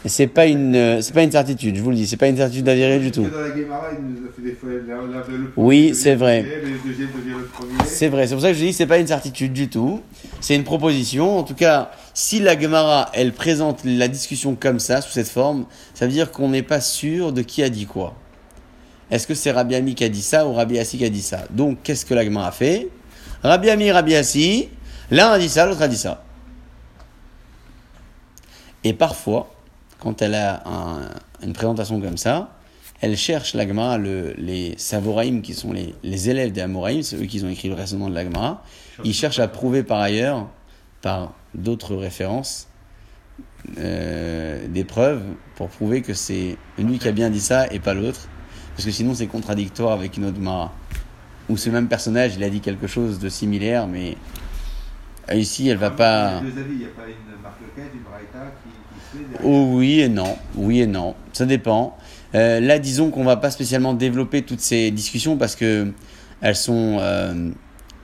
[0.04, 2.28] Et c'est pas une, euh, c'est pas une certitude, je vous le dis, c'est pas
[2.28, 3.26] une certitude avérée du tout.
[5.56, 6.44] Oui, c'est vrai.
[7.86, 10.00] C'est vrai, c'est pour ça que je dis que c'est pas une certitude du tout.
[10.40, 11.38] C'est une proposition.
[11.38, 15.66] En tout cas, si la Gemara, elle présente la discussion comme ça, sous cette forme,
[15.94, 18.14] ça veut dire qu'on n'est pas sûr de qui a dit quoi.
[19.10, 21.22] Est-ce que c'est Rabbi Ami qui a dit ça ou Rabbi Assi qui a dit
[21.22, 21.44] ça?
[21.50, 22.88] Donc, qu'est-ce que la Gemara a fait?
[23.42, 24.68] Rabbi Ami, Rabbi Assi,
[25.10, 26.22] l'un a dit ça, l'autre a dit ça.
[28.84, 29.54] Et parfois,
[29.98, 31.08] quand elle a un-
[31.42, 32.50] une présentation comme ça,
[33.00, 37.24] elle cherche la Gemara, le- les Savoraïm, qui sont les, élèves des Amoraïm, c'est eux
[37.26, 38.62] qui ont écrit le raisonnement de la Gemara,
[39.04, 40.46] ils cherchent à prouver par ailleurs,
[41.00, 42.68] par d'autres références,
[43.78, 45.22] euh, des preuves
[45.56, 48.28] pour prouver que c'est lui qui a bien dit ça et pas l'autre,
[48.74, 50.72] parce que sinon c'est contradictoire avec une autre Gemara.
[51.52, 54.16] Où ce même personnage, il a dit quelque chose de similaire, mais
[55.30, 56.40] euh, ici, elle va pas...
[56.42, 59.00] Il y a deux avis, il n'y a pas une marque une braïta qui, qui
[59.04, 59.46] se fait derrière.
[59.46, 61.98] Oh oui et non, oui et non, ça dépend.
[62.34, 65.92] Euh, là, disons qu'on va pas spécialement développer toutes ces discussions parce que
[66.40, 67.50] elles sont, euh,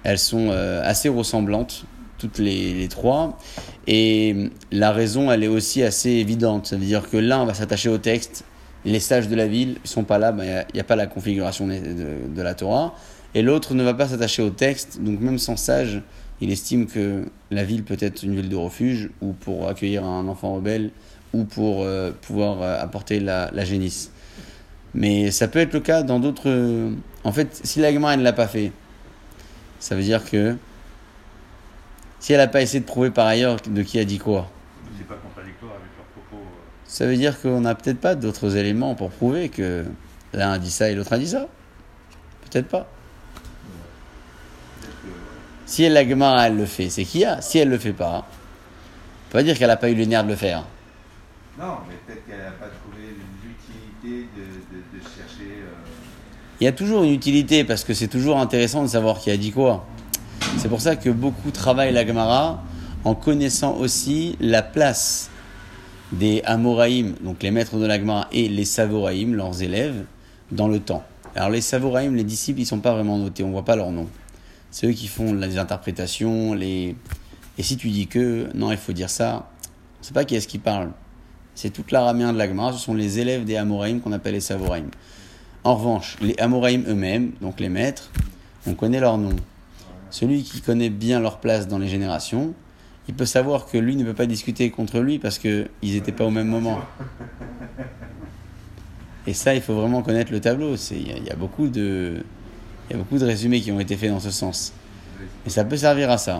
[0.02, 1.86] elles sont euh, assez ressemblantes,
[2.18, 3.38] toutes les, les trois.
[3.86, 6.66] Et la raison, elle est aussi assez évidente.
[6.66, 8.44] Ça veut dire que l'un va s'attacher au texte,
[8.84, 10.96] les sages de la ville ne sont pas là, il ben, n'y a, a, pas
[10.96, 12.94] la configuration de, de, de la Torah.
[13.34, 16.02] Et l'autre ne va pas s'attacher au texte, donc même sans sage,
[16.40, 20.26] il estime que la ville peut être une ville de refuge ou pour accueillir un
[20.28, 20.90] enfant rebelle
[21.32, 24.12] ou pour euh, pouvoir euh, apporter la, la, génisse.
[24.94, 26.90] Mais ça peut être le cas dans d'autres.
[27.24, 28.72] En fait, si la Gemara ne l'a pas fait,
[29.80, 30.56] ça veut dire que
[32.20, 34.50] si elle n'a pas essayé de prouver par ailleurs de qui a dit quoi,
[34.96, 36.42] c'est pas contradictoire avec leurs propos.
[36.42, 36.60] euh.
[36.86, 39.84] Ça veut dire qu'on n'a peut-être pas d'autres éléments pour prouver que
[40.32, 41.46] l'un a dit ça et l'autre a dit ça.
[42.50, 42.88] Peut-être pas.
[45.68, 47.42] Si elle, la Gemara, elle le fait, c'est qu'il y a.
[47.42, 50.24] Si elle le fait pas, on peut pas dire qu'elle n'a pas eu le nerf
[50.24, 50.64] de le faire.
[51.60, 53.08] Non, mais peut-être qu'elle n'a pas trouvé
[53.44, 55.60] l'utilité de, de, de, chercher.
[55.60, 55.74] Euh...
[56.58, 59.36] Il y a toujours une utilité parce que c'est toujours intéressant de savoir qui a
[59.36, 59.84] dit quoi.
[60.56, 62.62] C'est pour ça que beaucoup travaillent la Gemara
[63.04, 65.28] en connaissant aussi la place
[66.12, 70.06] des Amoraïm, donc les maîtres de la Gemara, et les Savoraïm, leurs élèves,
[70.50, 71.04] dans le temps.
[71.36, 74.06] Alors les Savoraïm, les disciples, ils sont pas vraiment notés, on voit pas leur nom.
[74.78, 76.94] C'est eux qui font les interprétations, les...
[77.58, 79.50] Et si tu dis que, non, il faut dire ça,
[79.98, 80.92] on sait pas qui est-ce qui parle.
[81.56, 84.88] C'est toute l'araméen de l'Agmara, ce sont les élèves des Amoraïm qu'on appelle les Savoraïm.
[85.64, 88.12] En revanche, les Amoraïm eux-mêmes, donc les maîtres,
[88.68, 89.34] on connaît leur nom.
[90.10, 92.54] Celui qui connaît bien leur place dans les générations,
[93.08, 96.24] il peut savoir que lui ne peut pas discuter contre lui parce qu'ils n'étaient pas
[96.24, 96.78] au même moment.
[99.26, 100.76] Et ça, il faut vraiment connaître le tableau.
[100.92, 102.22] Il y, y, a beaucoup de,
[102.88, 104.72] Il y a beaucoup de résumés qui ont été faits dans ce sens.
[105.46, 106.38] Et ça peut servir à ça.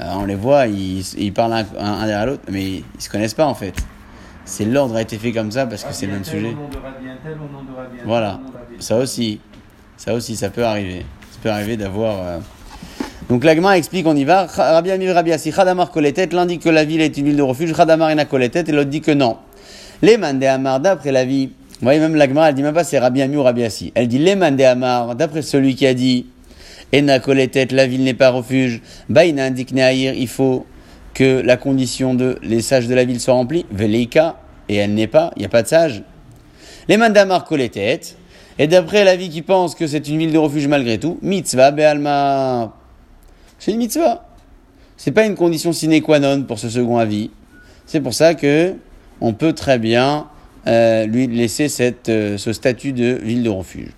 [0.00, 3.46] Euh, on les voit, ils, ils parlent un, derrière l'autre, mais ils se connaissent pas
[3.46, 3.74] en fait.
[4.44, 6.56] C'est l'ordre a été fait comme ça parce que c'est le même sujet.
[8.04, 8.40] Voilà.
[8.78, 9.40] Ça aussi,
[9.96, 11.04] ça aussi, ça peut arriver.
[11.32, 12.26] Ça peut arriver d'avoir.
[12.26, 12.38] euh,
[13.28, 14.46] Donc l'agma explique, on y va.
[14.46, 17.42] Rabbi Amir Rabbi Assi, Khadamar Koletet, l'un dit que la ville est une ville de
[17.42, 19.36] refuge, Khadamar Ina Koletet, et l'autre dit que non.
[20.00, 22.98] Les Mandé Amar, d'après la vie, vous voyez même l'agma, elle dit même pas c'est
[22.98, 23.92] Rabbi Amir ou Rabbi Assi.
[23.94, 26.26] Elle dit les Mandé Amar, d'après celui qui a dit
[26.92, 30.66] Ena Koletet, la ville n'est pas refuge, Baïna indigne Aïr, il faut
[31.14, 35.06] que la condition de les sages de la ville soit remplie, Veleika, et elle n'est
[35.06, 36.02] pas, il n'y a pas de sages.
[36.88, 38.00] Les mandamar koletet,
[38.58, 41.70] et d'après la vie qui pense que c'est une ville de refuge malgré tout, mitzvah
[41.70, 42.74] be'alma.
[43.58, 44.26] C'est une mitzvah.
[44.96, 47.30] C'est pas une condition sine qua non pour ce second avis.
[47.86, 48.74] C'est pour ça que
[49.20, 50.26] on peut très bien
[50.68, 51.66] euh, lui laisser
[52.08, 53.88] euh, ce statut de ville de refuge.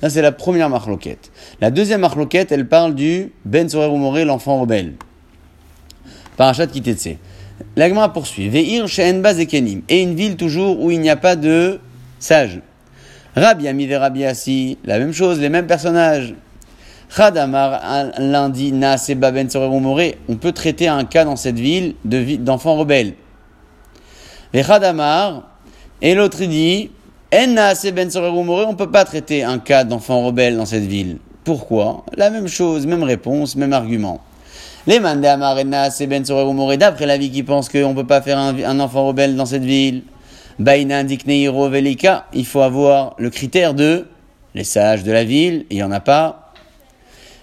[0.00, 1.30] Ça, c'est la première marloquette.
[1.60, 4.94] La deuxième marloquette, elle parle du Ben Sorer Umoré, l'enfant rebelle.
[6.36, 7.16] Parachat Kitetse.
[7.76, 8.48] L'agma poursuit.
[8.48, 9.82] Ve'ir she'en baz ekenim.
[9.90, 11.80] Et une ville toujours où il n'y a pas de
[12.18, 12.60] sages.
[13.36, 14.78] Rabbi Ami Rabbi Assi.
[14.84, 16.34] La même chose, les mêmes personnages.
[17.14, 20.16] Khadamar, un lundi, na seba ben Sorer.
[20.28, 23.14] On peut traiter un cas dans cette ville de vi- d'enfant rebelle.
[24.54, 25.49] Et Khadamar,
[26.02, 26.90] et l'autre il dit,
[27.32, 31.18] ben on peut pas traiter un cas d'enfant rebelle dans cette ville.
[31.44, 32.04] Pourquoi?
[32.16, 34.20] La même chose, même réponse, même argument.
[34.86, 38.38] Les mandés amarena, c'est ben d'après la vie qui pense qu'on ne peut pas faire
[38.38, 40.02] un, enfant rebelle dans cette ville.
[40.58, 44.06] Il faut avoir le critère de
[44.54, 46.52] les sages de la ville, il n'y en a pas.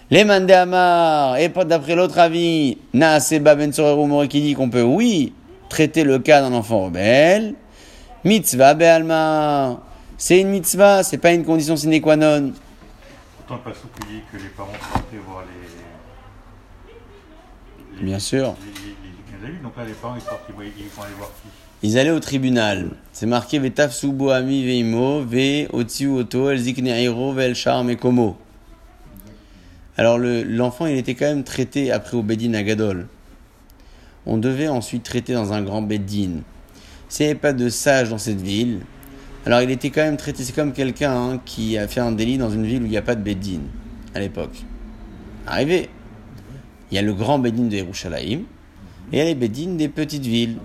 [0.09, 3.71] Les mandés amar, et d'après l'autre avis, Naaseba ben
[4.27, 5.33] qui dit qu'on peut, oui,
[5.69, 7.55] traiter le cas d'un enfant rebelle.
[8.23, 9.79] Mitzvah be'alma,
[10.17, 12.51] c'est une mitzvah, c'est pas une condition sine qua non.
[13.37, 15.47] Pourtant, le Passouk dit que les parents sortaient voir les.
[17.99, 18.55] les- Bien sûr.
[18.59, 19.63] Les, les, les, les amis.
[19.63, 22.11] Donc là, les parents ils sortent, ils, voient- ils vont aller voir qui Ils allaient
[22.11, 22.89] au tribunal.
[23.13, 28.37] C'est marqué Vetaf Subo Ami Veimo, Ve Otiu Oto, El Zikneiro, Ve El Shar Mekomo.
[29.97, 33.07] Alors le- l'enfant, il était quand même traité après au Bedin à Gadol.
[34.25, 36.41] On devait ensuite traiter dans un grand Bedin.
[37.09, 38.81] S'il n'y avait pas de sage dans cette ville,
[39.45, 42.49] alors il était quand même traité, comme quelqu'un hein, qui a fait un délit dans
[42.49, 43.61] une ville où il n'y a pas de Bedin
[44.13, 44.63] à l'époque.
[45.45, 45.89] Arrivé.
[46.91, 48.39] Il y a le grand Bedin de Yerushalayim
[49.11, 50.57] et il y a les Bedin des petites villes.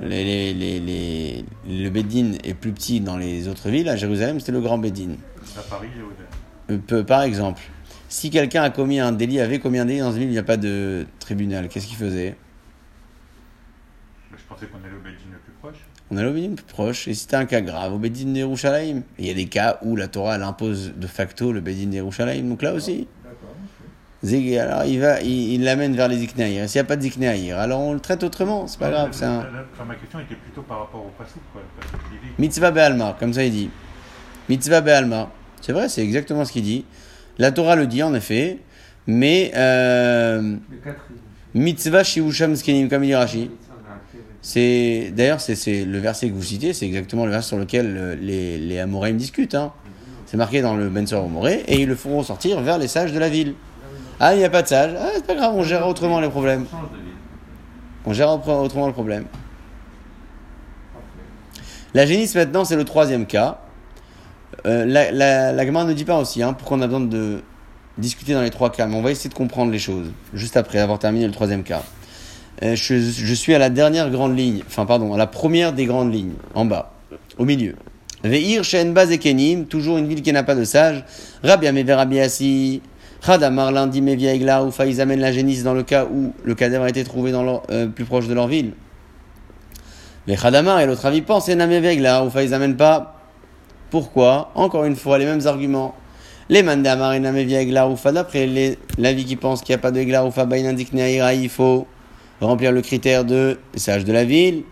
[0.00, 3.88] Les, les, les, le Bédine est plus petit dans les autres villes.
[3.88, 5.16] À Jérusalem, c'était le grand Bédine.
[5.56, 6.82] À Paris, Jérusalem.
[6.92, 7.62] Euh, Par exemple,
[8.08, 10.34] si quelqu'un a commis un délit, avait commis un délit dans une ville où il
[10.34, 12.36] n'y a pas de tribunal, qu'est-ce qu'il faisait?
[14.66, 15.76] Qu'on allait au Beijing le plus proche.
[16.10, 17.08] On allait au Bédine plus proche.
[17.08, 18.98] Et si c'était un cas grave, au Bédine d'Erushalayim.
[19.18, 21.90] Et Il y a des cas où la Torah elle impose de facto le Bédine
[21.90, 22.48] d'Erushalayim.
[22.48, 23.54] Donc là aussi, D'accord.
[24.22, 26.68] Zégué, alors il va, il l'amène vers les Ziknaïr.
[26.68, 28.66] S'il n'y a pas de Ziknaïr, alors on le traite autrement.
[28.66, 29.08] C'est pas grave.
[29.12, 29.46] C'est un...
[29.86, 31.42] Ma question était plutôt par rapport au Passouk.
[31.54, 33.70] Le Mitzvah be'alma, comme ça il dit.
[34.48, 35.30] Mitzvah be'alma.
[35.60, 36.84] C'est vrai, c'est exactement ce qu'il dit.
[37.38, 38.58] La Torah le dit en effet,
[39.06, 40.56] mais euh,
[41.54, 43.50] Le mitzvah shiusham skenim, comme il dit Rashi.
[43.60, 44.24] Ça, on a fait, ouais.
[44.42, 48.16] C'est d'ailleurs c'est le verset que vous citez, c'est exactement le verset sur lequel euh,
[48.16, 49.54] les les discutent.
[49.54, 49.72] Hein.
[50.26, 53.18] C'est marqué dans le Ben Amoré et ils le feront sortir vers les sages de
[53.18, 53.54] la ville.
[54.18, 54.94] Ah, il n'y a pas de sages.
[54.98, 56.66] Ah, c'est pas grave, on gérera autrement les problèmes.
[58.04, 59.26] On gérera autrement le problème.
[61.94, 63.60] La génisse maintenant, c'est le troisième cas.
[64.66, 67.42] Euh, la, la, ne dit pas aussi hein, pourquoi on a besoin de
[67.98, 70.78] discuter dans les trois cas, mais on va essayer de comprendre les choses juste après
[70.78, 71.82] avoir terminé le troisième cas.
[72.62, 76.14] Euh, je, suis à la dernière grande ligne, enfin pardon, à la première des grandes
[76.14, 76.92] lignes, en bas,
[77.38, 77.74] au milieu.
[78.22, 81.04] Ve'ir shen bazekenim, toujours une ville qui n'a pas de sage.
[81.42, 82.80] Rabbi Assi,
[83.24, 86.84] Khadamar lundi Mevia Egla, ou ils amènent la génisse dans le cas où le cadavre
[86.84, 88.74] a été trouvé dans euh, plus proche de leur ville.
[90.28, 93.20] Les Khadamar et l'autre avis pensent, et Nameveg là, ou ils amènent pas.
[93.90, 94.52] Pourquoi?
[94.54, 95.96] Encore une fois, les mêmes arguments.
[96.48, 98.48] Les Mandamar et Namevia Egla, ou d'après
[98.98, 101.86] l'avis qui pense qu'il n'y a pas de Egla, ou Bainandik Neaira, il faut
[102.46, 104.64] remplir le critère de sage de la ville.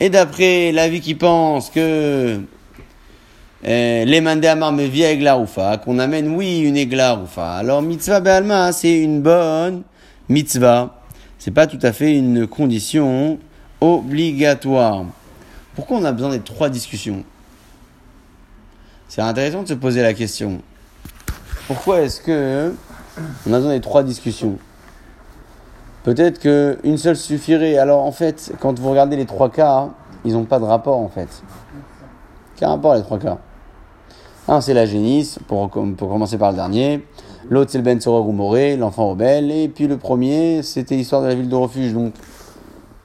[0.00, 2.40] Et d'après l'avis qui pense que
[3.66, 7.56] euh, les Mandamar me via Egla Roufa, qu'on amène, oui, une Egla Roufa.
[7.56, 9.82] Alors, mitzvah Be'alma, c'est une bonne
[10.28, 10.98] mitzvah.
[11.38, 13.38] C'est pas tout à fait une condition
[13.80, 15.04] obligatoire.
[15.74, 17.24] Pourquoi on a besoin des trois discussions?
[19.08, 20.62] C'est intéressant de se poser la question.
[21.66, 22.72] Pourquoi est-ce que
[23.46, 24.58] on a besoin des trois discussions?
[26.02, 27.76] Peut-être que une seule suffirait.
[27.76, 29.90] Alors en fait, quand vous regardez les trois cas,
[30.24, 31.42] ils n'ont pas de rapport en fait.
[32.56, 33.38] Quel rapport les trois cas?
[34.48, 37.06] Un, c'est la génisse, pour, com- pour commencer par le dernier.
[37.48, 38.26] L'autre, c'est le Ben Soror
[38.78, 39.50] l'enfant rebelle.
[39.50, 41.92] Et puis le premier, c'était l'histoire de la ville de refuge.
[41.92, 42.14] Donc,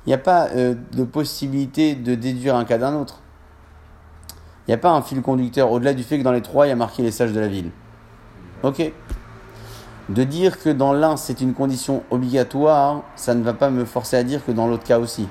[0.05, 3.21] il n'y a pas euh, de possibilité de déduire un cas d'un autre.
[4.67, 6.69] Il n'y a pas un fil conducteur, au-delà du fait que dans les trois, il
[6.69, 7.69] y a marqué les sages de la ville.
[8.63, 8.91] Ok?
[10.09, 14.17] De dire que dans l'un, c'est une condition obligatoire, ça ne va pas me forcer
[14.17, 15.27] à dire que dans l'autre cas aussi.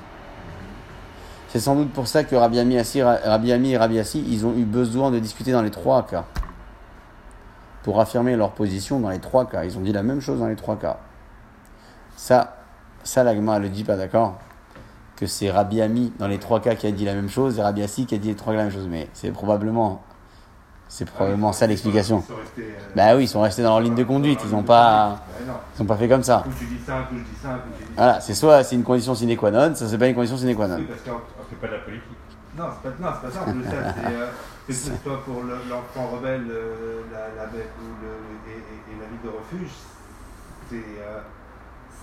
[1.47, 4.65] C'est sans doute pour ça que Rabbi Ami, Rabbi Ami et Rabbi ils ont eu
[4.65, 6.25] besoin de discuter dans les trois cas.
[7.83, 9.63] Pour affirmer leur position dans les trois cas.
[9.63, 10.97] Ils ont dit la même chose dans les trois cas.
[12.17, 12.57] Ça,
[13.03, 14.37] ça l'agma le dit pas, d'accord?
[15.15, 17.61] Que c'est Rabbi Ami dans les trois cas qui a dit la même chose et
[17.61, 18.87] Rabbi qui a dit les trois cas la même chose.
[18.89, 20.01] Mais c'est probablement,
[20.87, 22.23] c'est probablement ça l'explication.
[22.25, 24.39] Ils sont restés, euh, Bah oui, ils sont restés dans leur ligne de conduite.
[24.45, 25.19] Ils n'ont pas,
[25.77, 26.37] ils ont pas fait comme ça.
[26.37, 27.93] Un coup tu dis ça, un coup je dis ça, un coup tu dis ça.
[28.03, 30.55] Voilà, c'est soit c'est une condition sine qua non, ça c'est pas une condition sine
[30.55, 30.77] qua non.
[30.77, 32.03] Qu'en- C'est pas de la politique.
[32.57, 33.29] Non, c'est pas, ça.
[33.45, 34.27] C'est euh,
[34.67, 38.95] que ce soit pour le- l'enfant rebelle, euh, la, la bête ou le, et, et-
[38.95, 39.71] et la ville de refuge,
[40.69, 41.19] c'est, euh,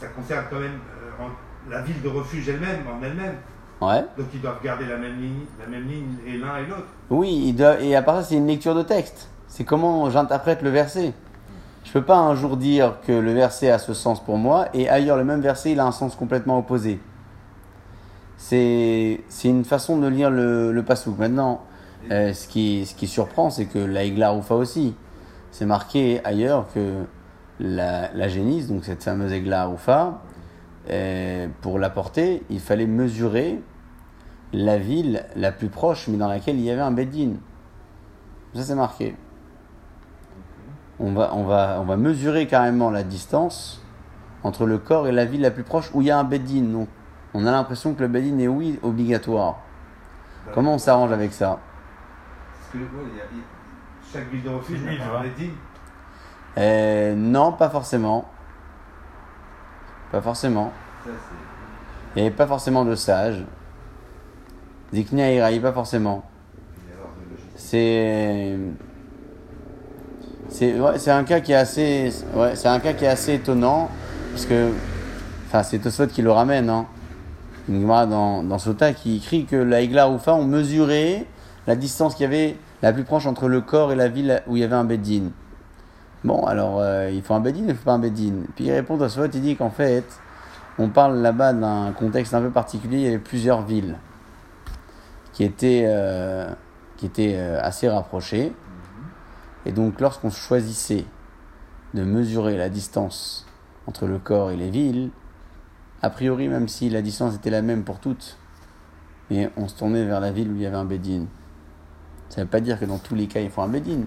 [0.00, 0.78] ça concerne quand même
[1.20, 3.36] euh, en- la ville de refuge elle-même, en elle-même.
[3.82, 4.04] Ouais.
[4.16, 6.86] Donc ils doivent garder la même ligne, la même ligne et l'un et l'autre.
[7.10, 9.28] Oui, et à part ça, c'est une lecture de texte.
[9.48, 11.12] C'est comment j'interprète le verset.
[11.82, 14.88] Je peux pas un jour dire que le verset a ce sens pour moi et
[14.88, 17.00] ailleurs le même verset il a un sens complètement opposé.
[18.36, 21.18] C'est une façon de lire le, le pasouk.
[21.18, 21.62] Maintenant,
[22.10, 24.94] euh, ce, qui, ce qui surprend, c'est que la Igla Rufa aussi.
[25.50, 27.02] C'est marqué ailleurs que
[27.58, 30.20] la, la génisse, donc cette fameuse Igla Rufa,
[30.90, 33.60] euh, pour la porter, il fallait mesurer
[34.52, 37.34] la ville la plus proche, mais dans laquelle il y avait un beddin.
[38.54, 39.16] Ça, c'est marqué.
[41.00, 43.82] On va, on, va, on va mesurer carrément la distance
[44.44, 46.62] entre le corps et la ville la plus proche où il y a un beddin.
[46.64, 46.88] Donc,
[47.34, 49.56] on a l'impression que le beddin est, oui, obligatoire.
[50.52, 51.58] Comment on s'arrange avec ça?
[52.60, 56.60] Parce que ouais, il y a- il y a- chaque ville de refuge un.
[56.60, 58.26] Euh, Non, pas forcément.
[60.10, 60.72] Pas forcément.
[61.04, 61.34] Ça, c'est
[62.14, 63.46] Il n'y avait pas forcément de sages.
[64.92, 66.22] Ziknia Iraï, pas forcément.
[67.56, 68.58] C'est
[70.48, 73.88] c'est ouais, un cas qui est assez ouais, c'est un cas qui est assez étonnant
[74.32, 74.70] parce que
[75.46, 76.86] enfin c'est Tosfot qui le ramène hein.
[77.68, 81.26] Dans dans Sota qui écrit que la Igla Rufa ont mesuré
[81.66, 84.56] la distance qu'il y avait la plus proche entre le corps et la ville où
[84.56, 85.30] il y avait un beddin.
[86.24, 88.42] Bon, alors euh, il faut un beddin, il faut pas un beddin?
[88.56, 90.04] Puis il répond Tosfot, il dit qu'en fait,
[90.78, 93.96] on parle là-bas d'un contexte un peu particulier, il y avait plusieurs villes
[95.32, 96.52] qui étaient euh,
[96.96, 98.52] qui étaient euh, assez rapprochées.
[99.66, 101.04] Et donc, lorsqu'on choisissait
[101.94, 103.46] de mesurer la distance
[103.86, 105.10] entre le corps et les villes,
[106.02, 108.36] a priori, même si la distance était la même pour toutes,
[109.30, 111.26] mais on se tournait vers la ville où il y avait un bédine.
[112.28, 114.06] Ça ne veut pas dire que dans tous les cas, il faut un bédine.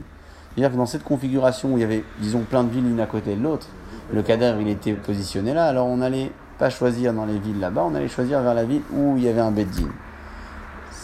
[0.49, 3.05] C'est-à-dire que dans cette configuration où il y avait, disons, plein de villes l'une à
[3.05, 3.67] côté de l'autre,
[4.11, 7.83] le cadavre, il était positionné là, alors on n'allait pas choisir dans les villes là-bas,
[7.83, 9.91] on allait choisir vers la ville où il y avait un bédine.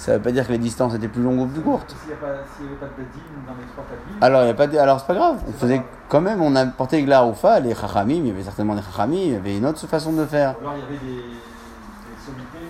[0.02, 1.96] Ça ne veut pas dire que les distances étaient plus longues ou plus courtes.
[1.96, 4.76] S'il n'y avait pas de bedin dans les villes, Alors, il y a pas de...
[4.80, 5.38] Alors c'est pas grave.
[5.48, 8.74] On faisait quand même, on a porté Gla Oufa, les Chachamim, il y avait certainement
[8.74, 10.56] des Chachamim, il y avait une autre façon de faire.
[10.60, 12.66] alors il y avait des, des sommités.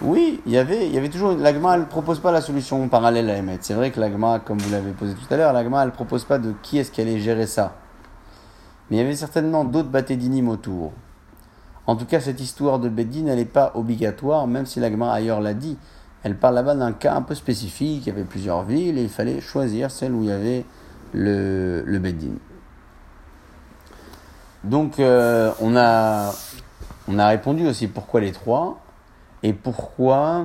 [0.00, 1.32] Oui, il y avait, il y avait toujours.
[1.32, 3.64] L'Agma, elle propose pas la solution parallèle à émettre.
[3.64, 6.38] C'est vrai que l'Agma, comme vous l'avez posé tout à l'heure, l'Agma, elle propose pas
[6.38, 7.74] de qui est-ce qui allait gérer ça.
[8.88, 10.92] Mais il y avait certainement d'autres batédinim autour.
[11.88, 15.40] En tout cas, cette histoire de Beddin, elle n'est pas obligatoire, même si l'Agma ailleurs
[15.40, 15.76] l'a dit.
[16.22, 18.06] Elle parle là-bas d'un cas un peu spécifique.
[18.06, 20.64] Il y avait plusieurs villes et il fallait choisir celle où il y avait
[21.12, 22.00] le, le.
[24.64, 26.32] Donc, euh, on, a,
[27.08, 28.78] on a répondu aussi pourquoi les trois
[29.42, 30.44] et pourquoi,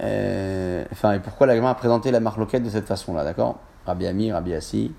[0.00, 3.58] euh, enfin, et la a présenté la marloquette de cette façon-là, d'accord?
[3.86, 4.92] Rabbi Ami, Rabbi Assi,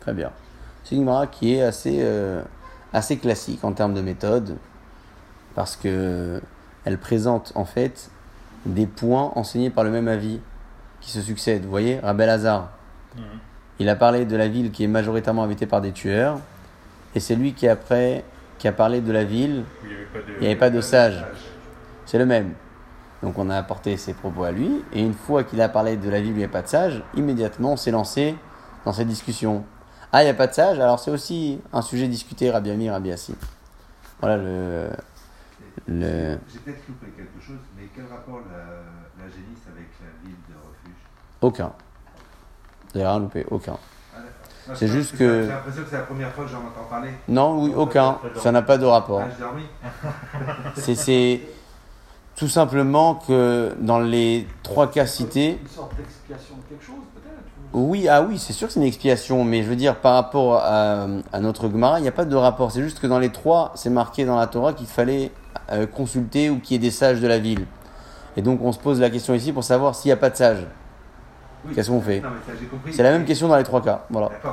[0.00, 0.30] très bien.
[0.84, 2.42] C'est une Gemara qui est assez, euh,
[2.92, 4.56] assez classique en termes de méthode,
[5.54, 6.42] parce que
[6.84, 8.10] elle présente en fait
[8.66, 10.40] des points enseignés par le même avis
[11.00, 11.64] qui se succèdent.
[11.64, 12.68] Vous voyez, Rabbi Lazare,
[13.16, 13.22] Mhm.
[13.80, 16.38] il a parlé de la ville qui est majoritairement habitée par des tueurs,
[17.14, 18.24] et c'est lui qui après
[18.58, 20.24] qui a parlé de la ville Il n'y avait pas de.
[20.36, 21.24] il n'y avait pas de sage.
[22.06, 22.52] C'est le même.
[23.22, 26.08] Donc on a apporté ses propos à lui, et une fois qu'il a parlé de
[26.10, 28.34] la ville où il n'y a pas de sage, immédiatement on s'est lancé
[28.84, 29.64] dans cette discussion.
[30.12, 32.90] Ah, il n'y a pas de sage, alors c'est aussi un sujet discuté, Rabbi Ami,
[32.90, 33.34] Rabbi Assi.
[34.20, 34.88] Voilà le.
[35.86, 36.38] Le...
[36.52, 40.54] J'ai peut-être loupé quelque chose, mais quel rapport la, la génisse avec la ville de
[40.54, 41.00] refuge?
[41.40, 41.72] Aucun.
[42.94, 43.76] J'ai rien loupé, aucun.
[44.14, 47.10] Ah, C'est juste que- J'ai l'impression que c'est la première fois que j'en entends parler.
[47.28, 48.18] Non, oui, aucun.
[48.36, 49.22] Ça n'a pas de rapport.
[49.22, 49.90] Ah.
[50.76, 51.40] C'est- C'est
[52.36, 57.74] tout simplement que dans les trois cas cités, Une sorte d'expiation de quelque chose, peut-être
[57.74, 60.14] ou- Oui, ah oui, c'est sûr que c'est une expiation, mais je veux dire, par
[60.14, 62.70] rapport à, à notre Gemara, il n'y a pas de rapport.
[62.72, 65.30] C'est juste que dans les trois, c'est marqué dans la Torah qu'il fallait
[65.72, 67.66] euh, consulter ou qu'il y ait des sages de la ville.
[68.36, 70.36] Et donc, on se pose la question ici pour savoir s'il n'y a pas de
[70.36, 70.66] sages.
[71.66, 71.74] Oui.
[71.74, 72.22] Qu'est-ce qu'on fait.
[72.90, 74.04] C'est la même question dans les trois cas.
[74.10, 74.28] Voilà.
[74.28, 74.52] D'accord.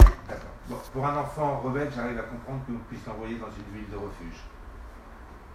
[0.69, 3.95] Bon, pour un enfant rebelle, j'arrive à comprendre qu'on puisse l'envoyer dans une ville de
[3.95, 4.39] refuge.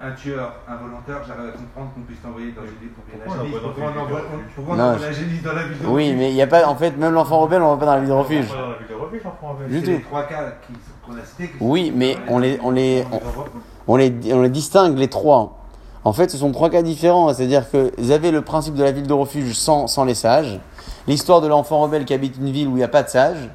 [0.00, 3.44] Un tueur involontaire, j'arrive à comprendre qu'on puisse l'envoyer dans une ville pour Pourquoi on
[3.44, 5.52] l'envoie dans on ville de envoie refuge pourquoi on Non, envoie je- la génisse dans
[5.52, 7.70] la ville de Oui, mais il n'y a pas, en fait, même l'enfant rebelle, on
[7.70, 8.46] ne va pas dans la ville de refuge.
[8.50, 9.68] On va dans la ville de refuge, l'enfant rebelle.
[9.68, 9.90] Du tout.
[9.90, 11.52] les trois cas qui sont- qu'on a cités.
[11.60, 13.44] Oui, mais on les, on les, On les envoie-
[13.89, 15.59] on les, on les distingue les trois.
[16.05, 17.33] En fait, ce sont trois cas différents.
[17.33, 20.61] C'est-à-dire que vous avez le principe de la ville de refuge sans, sans les sages,
[21.07, 23.51] l'histoire de l'enfant rebelle qui habite une ville où il n'y a pas de sages,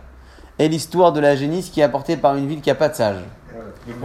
[0.59, 2.95] et l'histoire de la génisse qui est apportée par une ville qui n'a pas de
[2.95, 3.23] sages.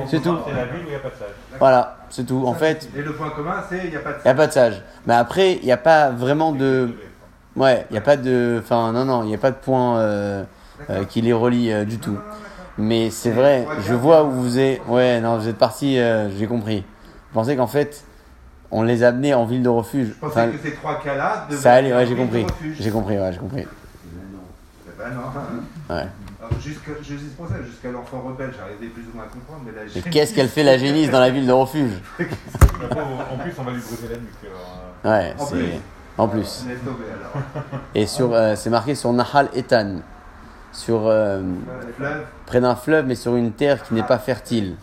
[0.06, 0.38] C'est tout.
[0.46, 1.28] C'est la ville où il n'y a pas de sage.
[1.58, 2.44] Voilà, c'est tout.
[2.46, 4.34] En fait, Et le point commun, c'est il n'y a pas de il n'y a
[4.34, 4.82] pas de sages.
[5.06, 6.94] Mais après, il n'y a pas vraiment de.
[7.56, 8.60] Ouais, il n'y a pas de.
[8.62, 10.44] Enfin, non, non, il n'y a pas de point euh,
[10.90, 12.16] euh, qui les relie euh, du tout.
[12.78, 14.80] Mais c'est vrai, je vois où vous êtes.
[14.88, 16.78] Ouais, non, vous êtes parti, euh, j'ai compris.
[16.80, 18.04] Vous pensez qu'en fait,
[18.70, 20.08] on les a amenés en ville de refuge?
[20.08, 22.30] Je pensais Enfin, que ces trois cas-là devaient ça allait, être ouais, en j'ai ville
[22.30, 22.46] de compris.
[22.80, 23.66] J'ai compris, ouais, j'ai compris.
[24.98, 25.94] Ben non.
[25.94, 26.06] Ouais.
[26.60, 27.16] Jusqu'à- je
[27.66, 30.62] jusqu'à l'enfant rebelle, j'arrivais plus ou moins à comprendre, mais la Mais qu'est-ce qu'elle fait
[30.62, 31.92] la génisse dans la ville de refuge?
[32.20, 34.44] En plus, on va lui briser la nuque.
[35.04, 35.54] euh, Ouais, En c'est.
[35.56, 35.70] plus.
[36.18, 36.64] En plus.
[36.68, 37.44] Laisse tomber alors.
[37.94, 39.96] Et sur, euh, c'est marqué sur Nahal Etan.
[40.72, 41.42] Sur, euh,
[42.46, 44.76] près d'un fleuve, mais sur une terre qui n'est pas fertile.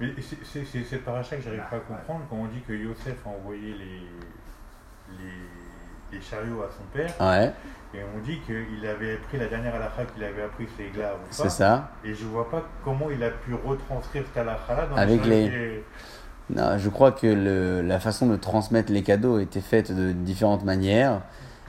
[0.00, 3.28] Mais c'est- cette paracha que j'arrive pas à comprendre quand on dit que Yosef a
[3.28, 4.02] envoyé les,
[5.18, 7.52] les, les chariots à son père Ouais,
[7.94, 11.50] et on dit qu'il avait pris la dernière halakha qu'il avait appris c'est Egla c'est
[11.50, 11.90] ça.
[12.04, 15.84] Et je vois pas comment il a pu retranscrire cette halakha-là dans Avec les- est-
[16.50, 20.64] Non, je crois que le, la façon de transmettre les cadeaux était faite de différentes
[20.64, 21.20] manières.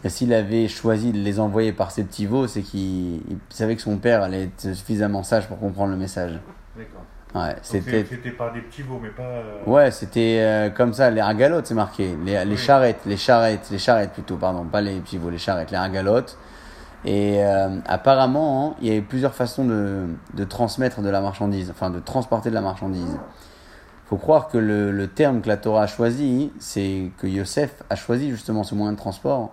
[0.06, 3.82] S'il avait choisi de les envoyer par ses petits veaux, c'est qu'il il savait que
[3.82, 6.40] son père allait être suffisamment sage pour comprendre le message.
[6.78, 7.02] D'accord.
[7.36, 8.04] Ouais, c'était.
[8.32, 9.22] par des petits veaux, mais pas.
[9.24, 12.16] euh, Ouais, c'était euh, comme ça, les ragalotes, c'est marqué.
[12.26, 12.58] Les, les Oui.
[12.58, 16.38] charrettes, les charrettes, les charrettes plutôt, pardon, pas les pivots, les charrettes, les ragalotes.
[17.06, 21.70] Et euh, apparemment, hein, il y avait plusieurs façons de, de transmettre de la marchandise,
[21.72, 23.18] enfin de transporter de la marchandise.
[24.08, 27.96] faut croire que le, le terme que la Torah a choisi, c'est que Yosef a
[27.96, 29.52] choisi justement ce moyen de transport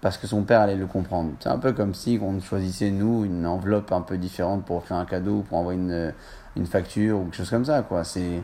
[0.00, 1.32] parce que son père allait le comprendre.
[1.40, 4.96] C'est un peu comme si on choisissait, nous, une enveloppe un peu différente pour faire
[4.96, 6.12] un cadeau, pour envoyer une,
[6.56, 7.82] une facture ou quelque chose comme ça.
[7.82, 8.04] Quoi.
[8.04, 8.42] C'est,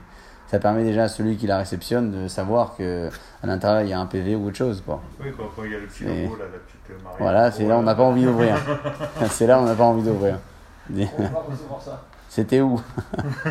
[0.53, 3.09] ça permet déjà à celui qui la réceptionne de savoir que
[3.43, 4.83] à l'intérieur il y a un PV ou autre chose.
[4.85, 5.01] Quoi.
[5.21, 7.17] Oui, quand, quand il y a le petit logo, là, la petite euh, Marie.
[7.19, 8.57] Voilà, c'est là on n'a pas envie d'ouvrir.
[9.31, 10.39] c'est là on n'a pas envie d'ouvrir.
[10.91, 11.05] On va
[11.49, 12.03] recevoir ça.
[12.29, 12.81] C'était où?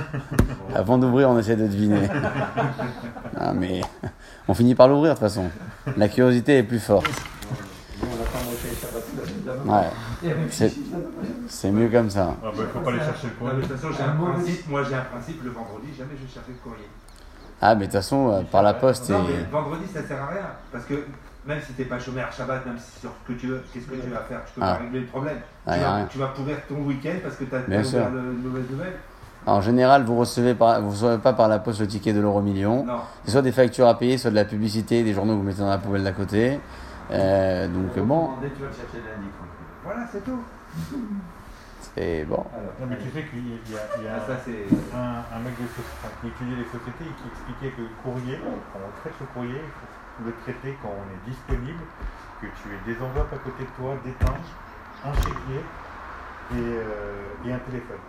[0.75, 2.07] Avant d'ouvrir, on essaie de deviner.
[3.43, 3.81] Ah, mais
[4.47, 5.45] on finit par l'ouvrir de toute façon.
[5.97, 7.09] La curiosité est plus forte.
[7.99, 9.03] On n'a pas monté le Shabbat
[9.47, 9.60] là-bas.
[9.71, 10.69] Ouais,
[11.47, 12.35] c'est mieux comme ça.
[12.43, 13.55] Ah bah, il faut pas aller chercher le courrier.
[13.57, 14.69] de toute façon, j'ai un principe.
[14.69, 15.43] Moi, j'ai un principe.
[15.43, 16.87] Le vendredi, jamais je vais chercher le courrier.
[17.61, 19.09] Ah, mais de toute façon, euh, par la poste.
[19.09, 20.41] Non, mais vendredi, ça sert à rien.
[20.71, 21.05] Parce que
[21.45, 23.85] même si t'es pas chômeur à Shabbat, même si sur ce que tu veux, qu'est-ce
[23.85, 24.41] que tu vas faire?
[24.45, 24.73] Tu peux Ah.
[24.75, 25.37] pas régler le problème.
[25.67, 27.99] Ah, tu, vas, tu pourrir ton week-end parce que t'as sûr.
[27.99, 28.93] ouvert le- une mauvaise nouvelle.
[29.45, 30.81] En général, vous recevez, par...
[30.81, 32.85] vous recevez pas par la poste le ticket de l'euro million.
[32.85, 32.99] Non.
[33.25, 35.61] C'est soit des factures à payer, soit de la publicité, des journaux que vous mettez
[35.61, 36.59] dans la poubelle d'à côté.
[37.11, 39.27] Euh, donc bon, Demander, tu vas le chercher lundi.
[39.91, 40.39] Voilà, c'est tout.
[41.95, 42.45] c'est bon.
[42.55, 44.25] Alors, Non, mais tu sais qu'il y a, il y a- il y a Ah,
[44.25, 44.39] ça,
[44.95, 47.89] un, un mec de soci- enfin, qui étudiait les sociétés et qui expliquait que le
[48.01, 48.39] courrier,
[48.71, 51.83] quand on traite le courrier, il faut le traiter quand on est disponible,
[52.39, 54.47] que tu aies des enveloppes à côté de toi, des timbres,
[55.03, 57.99] un chéquier et, euh, et un téléphone.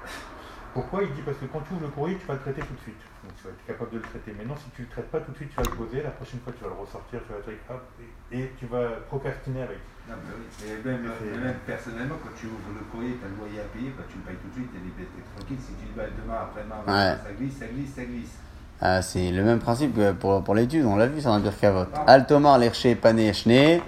[0.72, 2.72] Pourquoi Il dit parce que quand tu ouvres le courrier, tu vas le traiter tout
[2.72, 3.02] de suite.
[3.22, 4.32] Donc tu vas être capable de le traiter.
[4.32, 6.00] Mais non, si tu ne le traites pas tout de suite, tu vas le poser.
[6.02, 7.84] La prochaine fois, tu vas le ressortir, tu vas le hop,
[8.32, 9.80] et, et tu vas procrastiner avec.
[10.08, 10.46] Non, mais oui.
[10.64, 11.04] Et même,
[11.44, 14.16] même personnellement, quand tu ouvres le courrier, tu as le loyer à payer, bah, tu
[14.16, 15.60] le payes tout de suite, libre, t'es tranquille.
[15.60, 17.14] Si tu le payes demain, après-demain, Ouais.
[17.20, 18.34] ça glisse, ça glisse, ça glisse.
[18.80, 21.86] Ah, c'est le même principe que pour, pour l'étude, on l'a vu ça dans Birkavot.
[22.08, 23.80] Altomar, l'erché, pané, chné.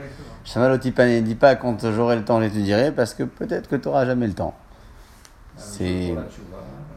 [0.45, 4.05] Chamaloti pané, dis pas quand j'aurai le temps, j'étudierai, parce que peut-être que tu n'auras
[4.05, 4.55] jamais le temps.
[5.57, 6.15] C'est.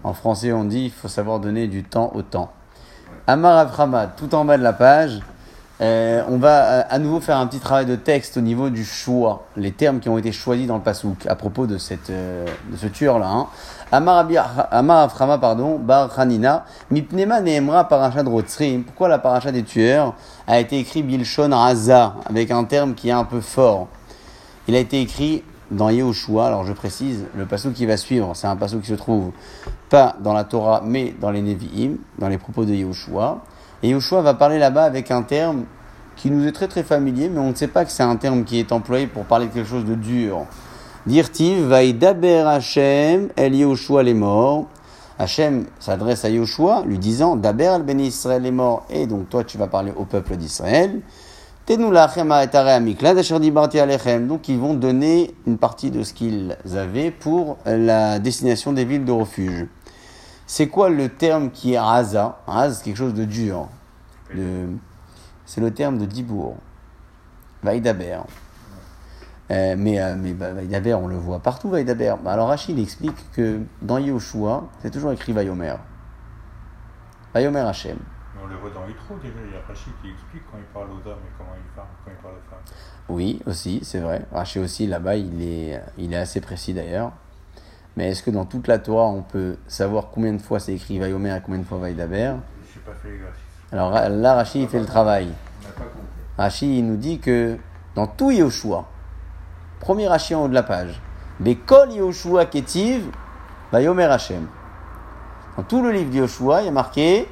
[0.04, 2.52] En français, on dit il faut savoir donner du temps au temps.
[3.26, 5.22] Amar Avramad, tout en bas de la page,
[5.80, 8.84] euh, on va euh, à nouveau faire un petit travail de texte au niveau du
[8.84, 12.48] choix, les termes qui ont été choisis dans le pasouk à propos de, cette, euh,
[12.72, 13.28] de ce tueur-là.
[13.28, 13.48] Hein.
[13.92, 14.26] Amar,
[14.72, 18.84] Amar Avrama, pardon, Bar Hanina, Mipnema Nehemra Paracha de Rotzrim.
[18.86, 20.16] Pourquoi la paracha des tueurs
[20.48, 23.88] a été écrit Bilshon Raza, avec un terme qui est un peu fort?
[24.68, 28.48] Il a été écrit dans Yehoshua, alors je précise, le passage qui va suivre, c'est
[28.48, 29.32] un passage qui se trouve
[29.90, 33.44] pas dans la Torah, mais dans les Nevi'im, dans les propos de Yehoshua.
[33.84, 35.66] Et Yehoshua va parler là-bas avec un terme
[36.16, 38.44] qui nous est très très familier, mais on ne sait pas que c'est un terme
[38.44, 40.46] qui est employé pour parler de quelque chose de dur.
[41.06, 44.68] Dirtiv Vaïdaber Hashem El Yehoshua les morts.
[45.20, 49.44] Hachem s'adresse à Yoshua, lui disant Daber al Ben Israël est mort, et donc toi
[49.44, 51.02] tu vas parler au peuple d'Israël.
[51.68, 51.80] Donc
[54.48, 59.12] ils vont donner une partie de ce qu'ils avaient pour la destination des villes de
[59.12, 59.68] refuge.
[60.46, 62.40] C'est quoi le terme qui est Raza?
[62.48, 63.68] Raz, c'est quelque chose de dur.
[65.46, 66.56] C'est le terme de Dibour.
[67.64, 68.20] Vaïdaber.
[69.50, 72.16] Euh, mais euh, mais bah, Vaïdaber, on le voit partout, Vaïdaber.
[72.24, 75.76] Bah, alors Rachid explique que dans Yehoshua, c'est toujours écrit Vayomer.
[77.34, 77.98] Vayomer Hachem.
[78.38, 80.66] Mais on le voit dans Yitro déjà, il y a Rachid qui explique quand il
[80.66, 82.76] parle aux hommes et comment il parle quand il parle aux femmes.
[83.10, 84.26] Oui, aussi, c'est vrai.
[84.32, 87.12] Rachid aussi, là-bas, il est, il est assez précis d'ailleurs.
[87.96, 91.00] Mais est-ce que dans toute la Torah, on peut savoir combien de fois c'est écrit
[91.00, 92.36] Vayomer et combien de fois Vaïdaber
[92.72, 93.42] Je n'ai pas fait l'exercice.
[93.72, 95.30] Alors là, Rachid, il fait le travail.
[96.38, 97.58] Rachid, il nous dit que
[97.96, 98.88] dans tout Yehoshua,
[99.80, 101.02] premier Rachid en haut de la page,
[101.40, 103.10] Bekol Yehoshua Ketiv,
[103.72, 104.48] Vayomer Hashem.
[105.58, 107.28] Dans tout le livre de Yehoshua, il y a marqué,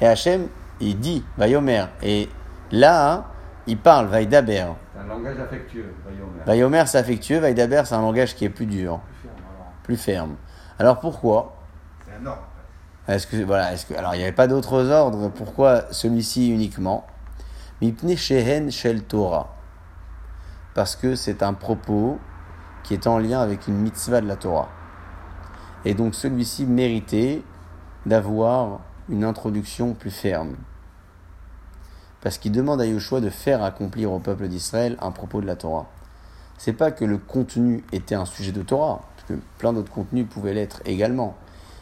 [0.00, 0.48] et Hashem,
[0.80, 1.86] il dit Vayomer.
[2.02, 2.28] Et
[2.70, 3.26] là,
[3.66, 4.66] il parle Vaïdaber.
[4.94, 6.44] C'est un langage affectueux, Vayomer.
[6.46, 9.72] Vayomer, c'est affectueux, Vaïdaber, c'est un langage qui est plus dur, Plus ferme, alors.
[9.82, 10.36] plus ferme.
[10.78, 11.56] Alors pourquoi
[12.06, 12.42] C'est un ordre.
[13.08, 17.06] Est-ce que, voilà, est-ce que, alors il n'y avait pas d'autres ordres, pourquoi celui-ci uniquement?
[17.80, 19.54] Mipne Shehen Shel Torah.
[20.74, 22.18] Parce que c'est un propos
[22.82, 24.68] qui est en lien avec une mitzvah de la Torah.
[25.84, 27.42] Et donc celui-ci méritait
[28.06, 30.56] d'avoir une introduction plus ferme.
[32.20, 35.56] Parce qu'il demande à Yoshua de faire accomplir au peuple d'Israël un propos de la
[35.56, 35.86] Torah.
[36.58, 40.26] C'est pas que le contenu était un sujet de Torah, parce que plein d'autres contenus
[40.28, 41.36] pouvaient l'être également.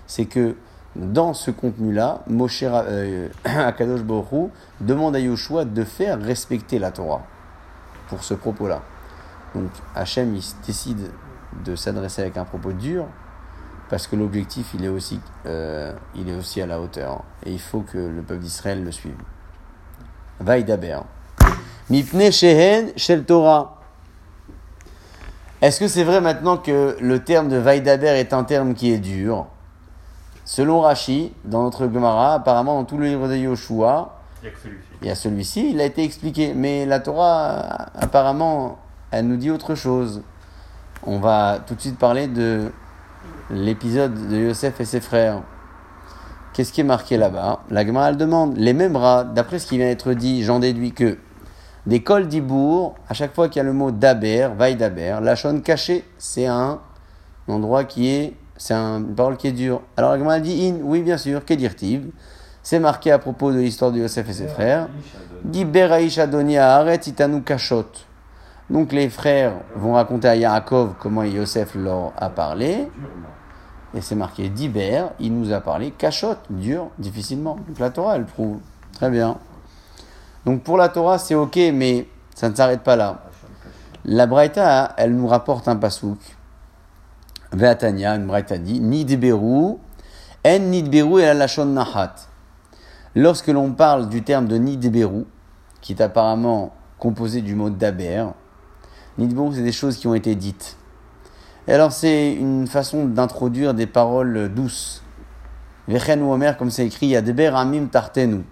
[0.06, 0.56] C'est que
[0.96, 4.50] dans ce contenu-là, Moshe euh, Akadosh Hu
[4.80, 7.22] demande à Yoshua de faire respecter la Torah
[8.08, 8.82] pour ce propos-là.
[9.54, 11.10] Donc Hachem décide
[11.64, 13.06] de s'adresser avec un propos dur
[13.90, 17.60] parce que l'objectif il est aussi euh, il est aussi à la hauteur et il
[17.60, 19.14] faut que le peuple d'Israël le suive.
[20.40, 21.00] Vaïdaber.
[21.90, 23.80] Mipne shehen shel Torah.
[25.60, 28.98] Est-ce que c'est vrai maintenant que le terme de Vaïdaber est un terme qui est
[28.98, 29.46] dur?
[30.44, 35.06] Selon Rashi, dans notre Gemara, apparemment dans tout le livre de Yoshua, Il a celui-ci.
[35.06, 36.52] y a celui-ci, il a été expliqué.
[36.52, 38.78] Mais la Torah, apparemment,
[39.10, 40.22] elle nous dit autre chose.
[41.06, 42.70] On va tout de suite parler de
[43.50, 45.42] l'épisode de Yosef et ses frères.
[46.52, 47.60] Qu'est-ce qui est marqué là-bas?
[47.70, 50.92] La Gemara, elle demande, les mêmes rats, d'après ce qui vient d'être dit, j'en déduis
[50.92, 51.18] que
[51.86, 55.34] des cols d'Ibourg, à chaque fois qu'il y a le mot daber, vaille daber, la
[55.34, 56.78] chaîne cachée, c'est un
[57.48, 59.82] endroit qui est, c'est un- une parole qui est dure.
[59.96, 62.10] Alors la Gemara dit in, oui bien sûr, qu'est-dire-t-il
[62.62, 64.88] C'est marqué à propos de l'histoire de Yosef et ses frères.
[66.56, 67.84] Haaret Itanu Kashot.
[68.70, 72.88] Donc les frères vont raconter à Yaakov comment Yosef leur a parlé.
[73.94, 77.56] Et c'est marqué Diber, il nous a parlé Kashot, dur, difficilement.
[77.68, 78.58] Donc la Torah, elle prouve.
[78.92, 79.38] Très bien.
[80.46, 83.22] Donc pour la Torah, c'est ok, mais ça ne s'arrête pas là.
[84.04, 86.18] La Braïta, elle nous rapporte un pasouk.
[87.52, 89.76] Veatania, une Braïta dit Nidberu,
[90.46, 92.14] En Nidberu et la Lachon Nahat.
[93.14, 95.24] Lorsque l'on parle du terme de Nidberu,
[95.80, 98.26] qui est apparemment composé du mot Daber,
[99.18, 100.76] Nidberu, c'est des choses qui ont été dites.
[101.66, 105.02] Et alors, c'est une façon d'introduire des paroles douces.
[105.88, 108.42] Vechen ou Omer, comme c'est écrit, Yadber Amim Tartenu.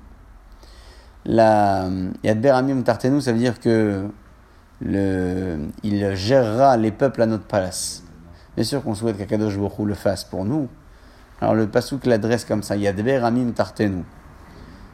[1.24, 1.88] La
[2.22, 4.06] Yadber Amim Tartenu, ça veut dire que
[4.80, 8.02] le, il gérera les peuples à notre place.
[8.54, 10.68] Bien sûr qu'on souhaite qu'Akadosh Hu le fasse pour nous.
[11.40, 14.04] Alors le pasouk l'adresse comme ça, Yadber Amim Tartenu.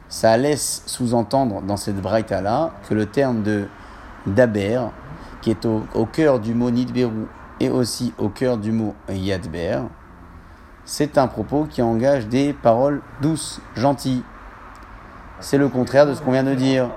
[0.07, 3.67] Ça laisse sous-entendre dans cette braïta là que le terme de
[4.25, 4.81] Daber,
[5.41, 7.27] qui est au, au cœur du mot Nidberu
[7.59, 9.81] et aussi au cœur du mot Yadber,
[10.85, 14.23] c'est un propos qui engage des paroles douces, gentilles.
[15.39, 16.89] C'est le contraire de ce qu'on vient de dire.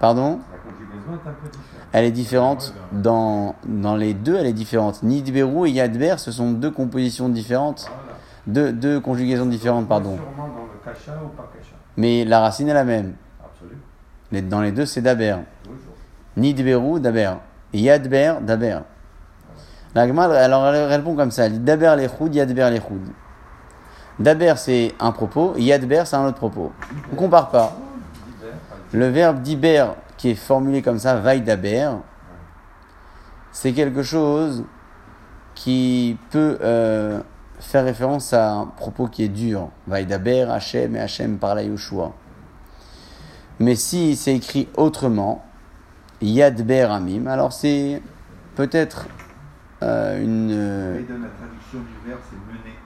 [0.00, 0.40] Pardon?
[0.50, 1.88] La conjugaison est un peu différente.
[1.92, 5.02] Elle est différente dans, dans les deux, elle est différente.
[5.02, 7.90] Nidberu et Yadber, ce sont deux compositions différentes,
[8.46, 10.18] deux, deux conjugaisons différentes, pardon.
[11.96, 13.14] Mais la racine est la même.
[14.32, 15.36] Dans les deux, c'est Daber.
[16.36, 17.34] Nidberu, Daber.
[17.72, 18.80] Yadber, Daber.
[19.94, 21.48] La alors elle répond comme ça.
[21.48, 23.02] Daber lechoud, Yadber lechoud.
[24.18, 25.54] Daber, c'est un propos.
[25.56, 26.72] Yadber, c'est un autre propos.
[27.12, 27.76] On compare pas.
[28.92, 29.86] Le verbe diber,
[30.18, 31.90] qui est formulé comme ça, vaille daber,
[33.50, 34.64] c'est quelque chose
[35.54, 37.20] qui peut euh,
[37.58, 39.70] faire référence à un propos qui est dur.
[39.86, 42.12] Vaille daber, Hachem et Hachem parle à Yoshua.
[43.60, 45.42] Mais si c'est écrit autrement,
[46.22, 48.00] Yadber Amim, alors c'est
[48.54, 49.06] peut-être
[49.82, 50.50] euh, une.
[50.52, 52.76] Euh, la traduction du verbe, c'est mener.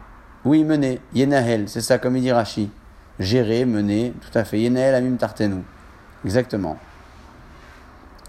[0.45, 1.01] oui, mener.
[1.15, 2.71] Yenahel, c'est ça, comme il dit Rashi.
[3.19, 4.61] Gérer, mener, tout à fait.
[4.61, 5.63] Yenahel amim tartenu.
[6.25, 6.77] Exactement.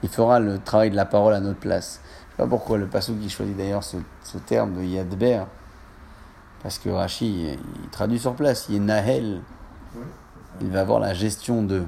[0.03, 2.01] Il fera le travail de la parole à notre place.
[2.03, 5.43] Je sais pas pourquoi le passou qui choisit d'ailleurs ce, ce terme de Yadber.
[6.63, 8.67] Parce que Rashi, il traduit sur place.
[8.69, 9.41] Yenahel,
[9.95, 10.03] Oui,
[10.61, 11.83] il va avoir la gestion de.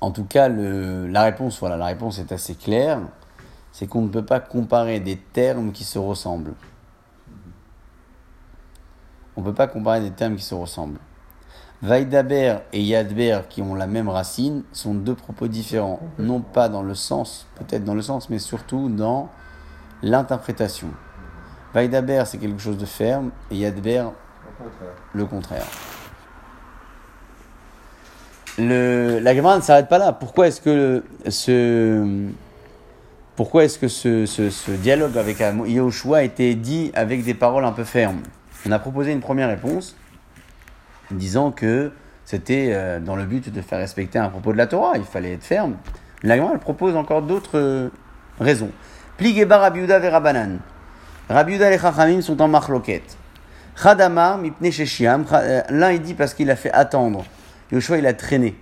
[0.00, 3.00] En tout cas, le- la réponse, voilà, la réponse est assez claire.
[3.72, 6.54] C'est qu'on ne peut pas comparer des termes qui se ressemblent.
[9.36, 10.98] On ne peut pas comparer des termes qui se ressemblent.
[11.82, 16.00] Vaidaber et Yadber, qui ont la même racine, sont deux propos différents.
[16.18, 19.30] Non pas dans le sens, peut-être dans le sens, mais surtout dans
[20.02, 20.88] l'interprétation.
[21.72, 24.04] Vaidaber, c'est quelque chose de ferme, et Yadber,
[24.58, 24.88] contraire.
[25.14, 25.66] le contraire.
[28.68, 30.12] La Gemara ne s'arrête pas là.
[30.12, 32.28] Pourquoi est-ce que ce,
[33.36, 37.72] pourquoi est-ce que ce, ce, dialogue avec Yahushua a été dit avec des paroles un
[37.72, 38.20] peu fermes?
[38.66, 39.96] On a proposé une première réponse
[41.10, 41.92] disant que
[42.24, 45.32] c'était euh, dans le but de faire respecter un propos de la Torah, il fallait
[45.32, 45.76] être ferme.
[46.22, 47.88] La Gemara propose encore d'autres euh,
[48.38, 48.70] raisons.
[49.16, 50.58] Pligeba Rabiuda Verabanan.
[51.28, 53.16] Rabiuda et Chachamim sont en marloquette.
[53.80, 57.24] Khadama, mipne euh, L'un il dit parce qu'il a fait attendre.
[57.72, 58.56] Yoshua il a traîné.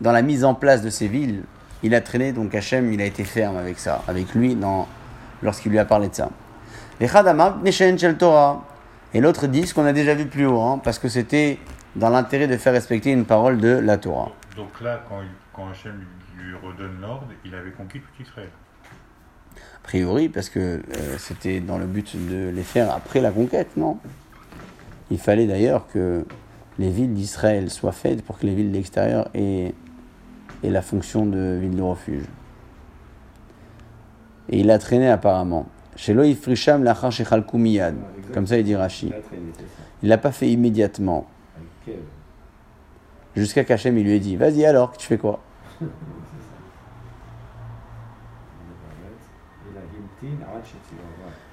[0.00, 1.42] Dans la mise en place de ces villes,
[1.82, 4.56] il a traîné, donc Hachem il a été ferme avec ça, avec lui
[5.42, 6.30] lorsqu'il lui a parlé de ça.
[7.00, 8.64] Les shel Torah.
[9.14, 11.58] Et l'autre dit ce qu'on a déjà vu plus haut, hein, parce que c'était
[11.96, 14.30] dans l'intérêt de faire respecter une parole de la Torah.
[14.56, 15.02] Donc là,
[15.54, 16.04] quand, Hachem
[16.38, 18.48] lui, lui redonne l'ordre, il avait conquis tout Israël.
[19.56, 20.80] A priori, parce que euh,
[21.18, 23.98] c'était dans le but de les faire après la conquête, non?
[25.10, 26.24] Il fallait d'ailleurs que
[26.78, 29.74] les villes d'Israël soient faites pour que les villes de l'extérieur aient,
[30.62, 32.24] aient la fonction de ville de refuge.
[34.48, 35.66] Et il a traîné apparemment.
[35.96, 37.94] Chez Loïf Frisham lachar shechalku miyad.
[38.32, 39.12] Comme ça, il dit Rashi.
[40.02, 41.26] Il l'a pas fait immédiatement.
[43.36, 45.40] Jusqu'à qu'Hachem il lui ait dit Vas-y alors, tu fais quoi?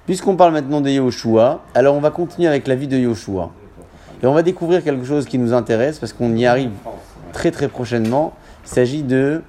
[0.06, 3.52] Puisqu'on parle maintenant de Yahushua, alors on va continuer avec la vie de Yahushua.
[4.22, 6.72] Et on va découvrir quelque chose qui nous intéresse parce qu'on y arrive
[7.32, 8.34] très très prochainement.
[8.66, 9.42] Il s'agit de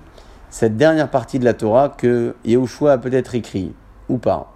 [0.49, 3.73] cette dernière partie de la Torah que Yahushua a peut-être écrit
[4.09, 4.53] ou pas.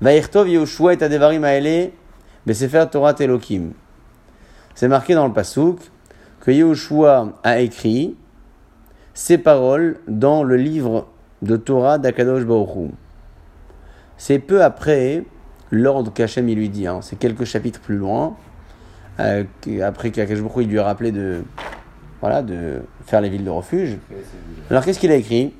[0.00, 1.90] Vaïrtov Yahushua et Adevarim Aele
[2.46, 3.72] Besefer Torah Elohim.
[4.74, 5.78] C'est marqué dans le Passouk
[6.40, 8.16] que Yahushua a écrit
[9.12, 11.08] ces paroles dans le livre
[11.42, 12.90] de Torah d'Akadosh Baruch.
[14.16, 15.24] C'est peu après
[15.70, 17.00] l'ordre qu'Hachem lui dit, hein.
[17.02, 18.36] c'est quelques chapitres plus loin,
[19.20, 19.44] euh,
[19.82, 20.12] après Hu,
[20.62, 21.42] il lui a rappelé de,
[22.20, 23.98] voilà, de faire les villes de refuge.
[24.70, 25.54] Alors qu'est-ce qu'il a écrit?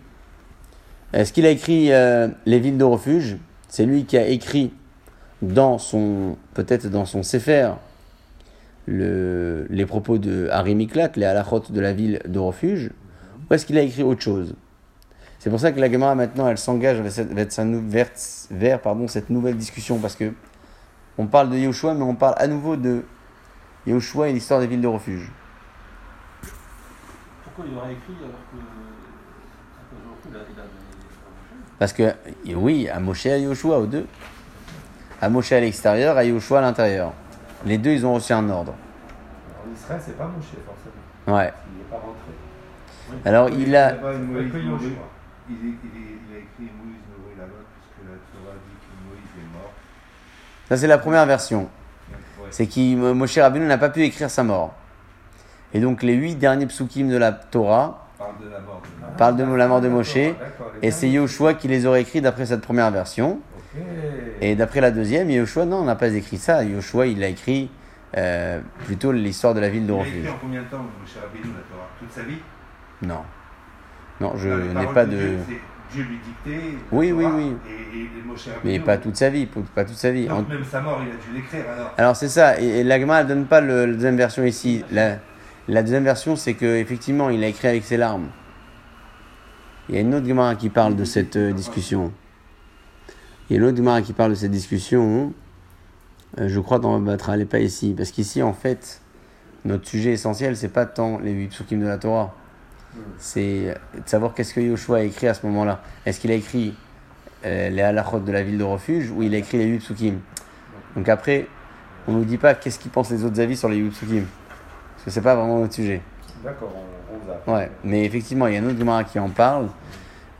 [1.13, 3.37] Est-ce qu'il a écrit euh, les villes de refuge?
[3.69, 4.73] C'est lui qui a écrit
[5.43, 7.71] dans son, peut-être dans son Sefer,
[8.87, 12.91] le, les propos de Harry Miklat, les halachot de la ville de refuge,
[13.49, 14.55] ou est-ce qu'il a écrit autre chose?
[15.39, 17.13] C'est pour ça que la Gemara maintenant elle s'engage vers,
[17.51, 20.33] cette- nouvelle discussion parce que
[21.17, 23.03] on parle de Yahushua mais on parle à nouveau de
[23.87, 25.31] Yahushua et l'histoire des villes de refuge.
[27.45, 30.37] Pourquoi il aurait écrit alors que.
[30.37, 30.65] A- a
[31.79, 32.15] Parce que,
[32.55, 34.07] oui, à Moshe et à Yoshua, aux deux.
[35.23, 37.13] À Moshe à l'extérieur, à Yoshua à l'intérieur.
[37.65, 38.75] Les deux, ils ont reçu un ordre.
[39.67, 41.37] En Israël, c'est pas Moshe, forcément.
[41.39, 41.53] Ouais.
[41.73, 42.33] Il n'est pas rentré.
[43.25, 43.93] Alors, il a.
[43.93, 44.49] Il, est-
[45.49, 49.53] il, est- il a écrit Moïse Nourri là-bas, puisque la Torah dit que Moïse est
[49.53, 49.73] mort.
[50.69, 51.69] Ça, c'est la première version.
[52.51, 54.75] C'est que Moshe Rabbeinu n'a pas pu écrire sa mort.
[55.73, 59.37] Et donc, les huit derniers psukim de la Torah parle de la mort de parlent
[59.37, 60.17] de la mort de Moshe.
[60.83, 63.41] Et c'est Yoshua qui les aurait écrits d'après cette première version.
[64.41, 66.65] Et d'après la deuxième, Yoshua, non, on n'a pas écrit ça.
[66.65, 67.71] Yoshua, il a écrit
[68.17, 70.17] euh, plutôt l'histoire de la ville de Il a refuge.
[70.17, 71.89] écrit en combien de temps, Moshe Rabbeinu, la Torah?
[71.99, 72.39] Toute sa vie?
[73.03, 73.23] Non.
[74.21, 75.37] Non, je n'ai pas de.
[75.93, 76.75] Dieu, lui dictait.
[76.93, 77.57] Oui, oui, oui.
[77.69, 79.47] Et, et, et Moshe Mais pas toute sa vie.
[79.75, 80.31] Pas toute sa vie.
[80.31, 81.95] En- Donc même sa mort, il a dû l'écrire alors.
[81.99, 84.85] Alors c'est ça, et, l'agma ne donne pas le, la deuxième version ici.
[84.93, 85.17] La,
[85.69, 88.29] la deuxième version, c'est que effectivement, il a écrit avec ses larmes.
[89.89, 92.13] Il y a une autre Gemara qui parle de cette euh, discussion.
[93.49, 95.33] Il y a une autre Gemara qui parle de cette discussion.
[96.39, 97.95] Euh, je crois dans Batra, elle n'est pas ici.
[97.97, 99.01] Parce qu'ici, en fait,
[99.65, 102.37] notre sujet essentiel, c'est pas tant les huit psukim de la Torah.
[103.19, 105.81] C'est de savoir qu'est-ce que Yoshua a écrit à ce moment-là.
[106.07, 106.75] Est-ce qu'il a écrit
[107.45, 110.21] euh, les halachot de la ville de refuge ou il a écrit les huit psukim?
[110.97, 111.47] Donc après,
[112.09, 114.25] on nous dit pas qu'est-ce qu'ils pensent les autres avis sur les huit psukim.
[114.95, 116.01] Parce que c'est pas vraiment notre sujet.
[116.43, 117.55] D'accord, on, on.
[117.55, 119.69] Ouais, mais effectivement, il y a un autre Gemara qui en parle.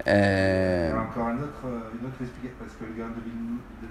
[0.07, 3.09] Il y Euh, a encore un autre, euh, une autre explication, parce que le gars
[3.11, 3.21] de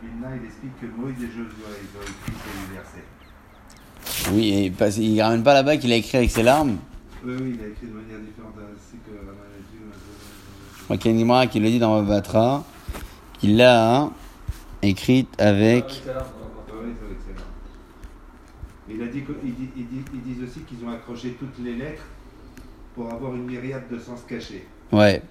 [0.01, 4.33] Vilna, il explique que Moïse et Josué, ils ont écrit ces versets.
[4.33, 6.77] oui, et parce- il ramène pas là-bas qu'il a écrit avec ses larmes.
[7.25, 9.77] Oui, oui, il a écrit de manière différente, ainsi que Raman a dit.
[9.81, 9.97] euh,
[10.77, 12.63] Je crois qu'il y a une Gemara qui le dit dans Batra,
[13.39, 14.09] qu'il l'a
[14.81, 15.85] écrite avec.
[15.89, 16.25] C'est excellent.
[18.91, 21.59] Il a dit que- il dit- il dit- ils disent aussi qu'ils ont accroché toutes
[21.63, 22.01] les lettres
[22.95, 24.65] pour avoir une myriade de sens cachés.
[24.91, 25.21] Ouais.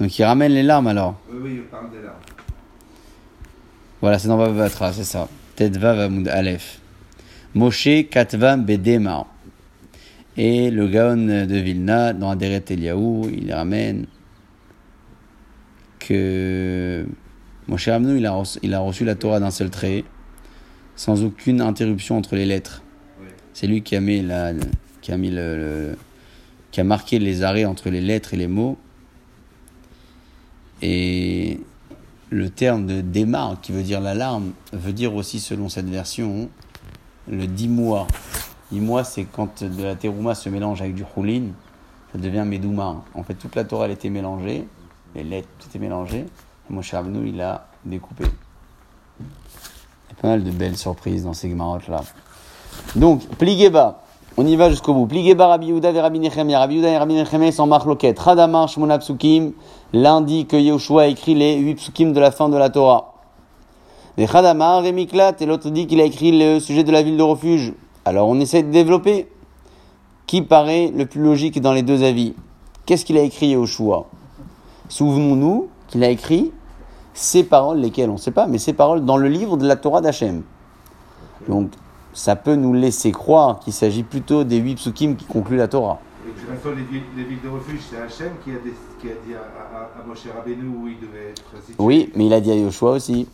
[0.00, 1.14] Donc il ramène les larmes alors.
[1.30, 2.16] Oui, oui, il parle des larmes.
[4.00, 5.28] Voilà, c'est dans Batra, c'est ça.
[5.54, 6.80] Tetva Vamoud Aleph.
[7.54, 9.26] Moshe Katva Bedema.
[10.36, 14.06] Et le Gaon de Vilna, dans Aderet Eliaou, il ramène
[15.98, 17.06] que
[17.68, 20.04] Moshe Rabbeinu, il a reçu, il a reçu la Torah d'un seul trait,
[20.94, 22.82] sans aucune interruption entre les lettres.
[23.20, 23.28] Oui.
[23.54, 24.52] C'est lui qui a mis, la,
[25.00, 25.98] qui a mis le, le-
[26.70, 28.76] qui a marqué les arrêts entre les lettres et les mots.
[30.82, 31.58] Et
[32.28, 36.50] le terme de démarre, qui veut dire l'alarme, veut dire aussi, selon cette version,
[37.28, 37.46] le.
[37.46, 37.68] Dix
[38.80, 41.52] mois, c'est quand de la terouma se mélange avec du choulin,
[42.12, 42.96] ça devient medouma.
[43.14, 44.66] En fait, toute la Torah, elle était mélangée,
[45.14, 46.18] les lettres, tout était mélangé.
[46.68, 48.24] Et Moshe Rabbeinu, il a découpé.
[49.20, 52.02] Il y a pas mal de belles surprises dans ces gemarottes-là.
[52.96, 54.02] Donc, Pligeba,
[54.36, 55.06] on y va jusqu'au bout.
[55.06, 56.58] Pligeba, Rabbi Yehuda et Rabbi Nechemia.
[56.58, 58.18] Rabbi Yehuda et Rabbi Nechemia sont marloquettes.
[58.18, 59.52] Radamar, Shmona Psukim,
[59.92, 63.15] lundi que Yehoshua a écrit les huit psukim de la fin de la Torah.
[64.18, 67.16] Les Khadamar et Miklat, et l'autre dit qu'il a écrit le sujet de la ville
[67.16, 67.74] de refuge.
[68.04, 69.28] Alors on essaie de développer.
[70.26, 72.34] Qui paraît le plus logique dans les deux avis?
[72.84, 74.06] Qu'est-ce qu'il a écrit Yehoshua
[74.88, 76.52] Souvenons-nous qu'il a écrit
[77.14, 79.76] ces paroles, lesquelles on ne sait pas, mais ces paroles dans le livre de la
[79.76, 80.42] Torah d'Hachem.
[81.48, 81.70] Donc
[82.12, 86.00] ça peut nous laisser croire qu'il s'agit plutôt des huit psukim qui concluent la Torah.
[86.24, 88.74] Et de toute façon, les villes, les villes de refuge, c'est Hachem qui a, des-
[89.00, 89.38] qui a dit à,
[89.76, 91.74] à, à Moshe Rabbeinu où il devait être situé.
[91.78, 93.28] Oui, mais il a dit à Yoshua aussi.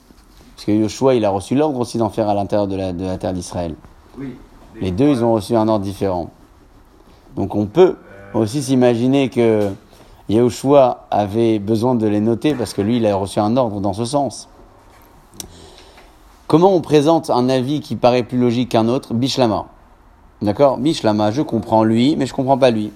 [0.55, 3.05] Parce que Yoshua, il a reçu l'ordre aussi d'en faire à l'intérieur de la, de
[3.05, 3.75] la terre d'Israël.
[4.19, 4.35] Oui.
[4.81, 6.31] Les deux, ils ont reçu un ordre différent.
[7.37, 7.97] Donc on peut
[8.35, 9.71] aussi s'imaginer que
[10.29, 13.93] Yahushua avait besoin de les noter parce que lui, il a reçu un ordre dans
[13.93, 14.49] ce sens.
[16.47, 19.15] Comment on présente un avis qui paraît plus logique qu'un autre?
[19.15, 19.67] Bishlama.
[20.43, 20.79] D'accord?
[20.79, 22.93] Bishlama, je comprends lui, mais je comprends pas lui.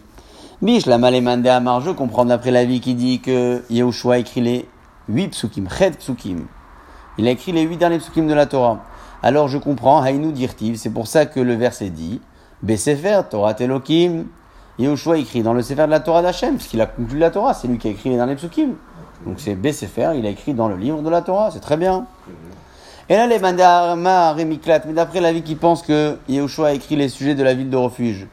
[0.62, 4.68] Bishlama les mandé Amar, je comprends d'après l'avis qui dit que Yahushua écrit les
[5.08, 6.46] 8 psukim, ched psukim.
[7.18, 8.80] Il a écrit les 8 derniers psukim de la Torah.
[9.22, 12.20] Alors je comprends, Haïnou dirtiv, c'est pour ça que le verset dit
[12.62, 14.26] Besefer, Torah Telokim.
[14.78, 17.54] Yahushua écrit dans le Sefer de la Torah d'Hachem, parce qu'il a conclu la Torah,
[17.54, 18.74] c'est lui qui a écrit les derniers psukim.
[19.24, 22.04] Donc c'est Besefer, il a écrit dans le livre de la Torah, c'est très bien.
[23.08, 27.08] Et là, les Mandama Rémiklat, mais d'après l'avis qui pense que Yahushua a écrit les
[27.08, 28.26] sujets de la ville de refuge,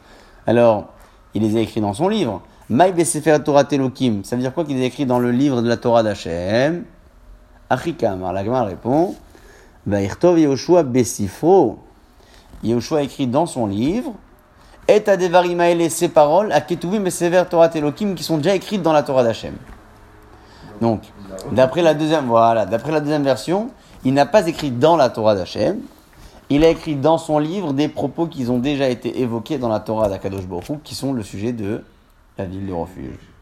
[0.46, 0.88] alors
[1.34, 2.42] il les a écrits dans son livre.
[2.70, 5.62] Maï Besefer Torah Telokim, ça veut dire quoi qu'il les a écrits dans le livre
[5.62, 6.84] de la Torah d'Hachem?
[7.70, 9.16] Achikam, alors la Gemara répond
[9.86, 11.80] Vaïrtov Yehoshua Besifro.
[12.64, 14.14] Yehoshua écrit dans son livre
[14.88, 18.82] Et à Devarimaele ces paroles, à Ketuvim et Sever Torah Telokim, qui sont déjà écrites
[18.82, 19.56] dans la Torah d'Hachem.
[20.82, 21.02] Donc,
[21.52, 23.70] d'après la deuxième, voilà, d'après la deuxième version,
[24.06, 25.80] il n'a pas écrit dans la Torah d'Hachem,
[26.50, 29.80] il a écrit dans son livre des propos qui ont déjà été évoqués dans la
[29.80, 31.84] Torah d'Akadosh Baruch qui sont le sujet de
[32.38, 33.33] la ville de refuge.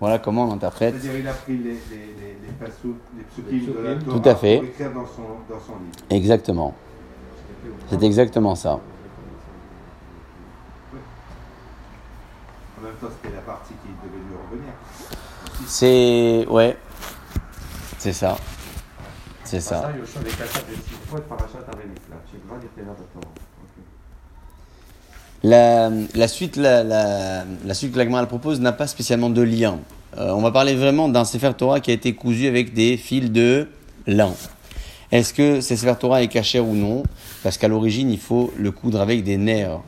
[0.00, 0.94] Voilà comment on interprète.
[0.94, 3.96] C'est-à-dire il a pris les, les, les, les passous, les psukim de la.
[3.96, 4.56] Torah Tout à fait.
[4.56, 5.92] pour écrire dans son, dans son livre.
[6.08, 6.74] Exactement.
[7.90, 8.80] C'est exactement ça.
[12.78, 14.72] En même temps, c'était la partie qui devait lui revenir.
[15.66, 16.46] C'est.
[16.48, 16.78] Ouais.
[17.98, 18.38] C'est ça.
[19.44, 19.92] C'est ça.
[25.42, 25.90] La,
[26.28, 29.78] suite, la, la, la suite que la Gemara elle propose n'a pas spécialement de lien.
[30.18, 33.30] Euh, on va parler vraiment d'un Sefer Torah qui a été cousu avec des fils
[33.30, 33.68] de
[34.06, 34.34] lin.
[35.12, 37.04] Est-ce que ce Sefer Torah est caché ou non?
[37.42, 39.80] Parce qu'à l'origine, il faut le coudre avec des nerfs.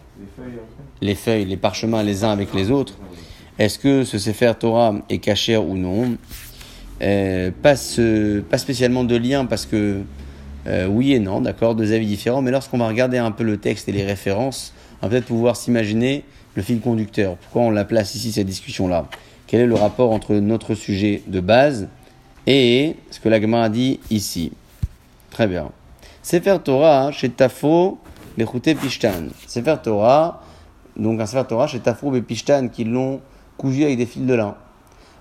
[1.00, 2.94] Les feuilles, les parchemins les uns avec les autres.
[3.58, 6.16] Est-ce que ce Sefer Torah est caché ou non?
[7.02, 10.02] Euh, pas spécialement de lien parce que
[10.66, 13.56] euh, oui et non, d'accord, deux avis différents, mais lorsqu'on va regarder un peu le
[13.56, 17.36] texte et les références, on va peut-être pouvoir s'imaginer le fil conducteur.
[17.36, 19.06] Pourquoi on la place ici, cette discussion-là?
[19.46, 21.88] Quel est le rapport entre notre sujet de base
[22.46, 24.52] et ce que la Gemara dit ici?
[25.30, 25.70] Très bien.
[26.22, 27.98] Sefer Torah, chez Tafo,
[28.38, 29.28] Bechute Pishtan.
[29.46, 30.42] Sefer Torah,
[30.96, 33.20] donc un Sefer Torah chez Tafo et Pishtan qui l'ont
[33.56, 34.54] cousu avec des fils de lin.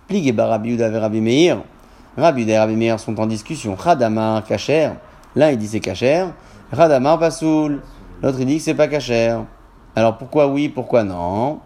[0.08, 1.64] Plig et et Rabbi Meir.
[2.18, 3.76] Rabbi Yehuda et Meir sont en discussion.
[3.76, 4.92] Radamar, Kacher.
[5.36, 6.26] L'un il dit c'est Kacher.
[6.72, 7.82] Radamar, Pasoul.
[8.22, 9.38] L'autre il dit que c'est pas Kacher.
[9.96, 11.60] Alors pourquoi oui, pourquoi non?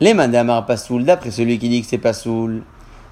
[0.00, 2.62] Les mandamar pasoul, d'après celui qui dit que c'est pasoul,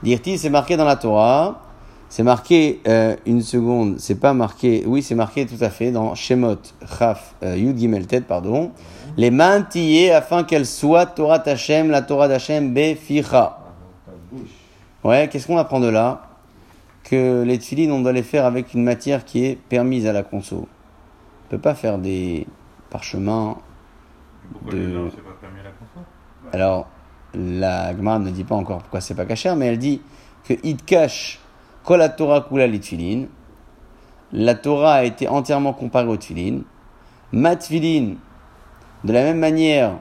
[0.02, 1.62] dirti, c'est marqué dans la Torah.
[2.08, 6.14] C'est marqué, euh, une seconde, c'est pas marqué, oui, c'est marqué tout à fait dans
[6.14, 6.58] Shemot,
[6.96, 8.70] Chaf, euh, Yud Gimel pardon.
[9.16, 13.58] Les mains tillées afin qu'elle soit Torah Tachem, la Torah d'Hachem, Beficha.
[15.02, 16.25] Ouais, qu'est-ce qu'on apprend de là?
[17.08, 20.24] Que les tefilines, on doit les faire avec une matière qui est permise à la
[20.24, 20.66] conso.
[20.66, 22.46] On peut pas faire des
[22.90, 23.58] parchemins.
[24.68, 26.02] De- les arts, c'est pas permis à la console
[26.52, 26.88] Alors,
[27.32, 30.02] la Gemara ne dit pas encore pourquoi c'est pas caché, mais elle dit
[30.42, 31.38] que it cache
[31.94, 33.28] la Torah kula les.
[34.32, 36.64] La Torah a été entièrement comparée aux tefilines.
[37.30, 38.14] Ma tefilin,
[39.04, 39.98] de la même manière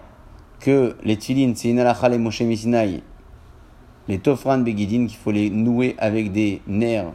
[0.59, 3.03] que les tefilines, c'est une halakha les Moshe Misinaï,
[4.07, 7.11] les tofran begidin qu'il faut les nouer avec des nerfs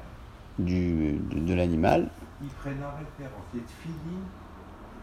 [0.58, 2.08] du, de, de l'animal
[2.42, 3.60] Ils prennent en référence les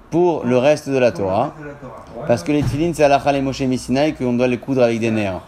[0.10, 1.44] pour le reste de la Torah.
[1.44, 2.28] reste de la Torah.
[2.28, 5.12] Parce que les tefilines, c'est halakha les Moshe Misinaï qu'on doit les coudre avec des
[5.12, 5.42] nerfs.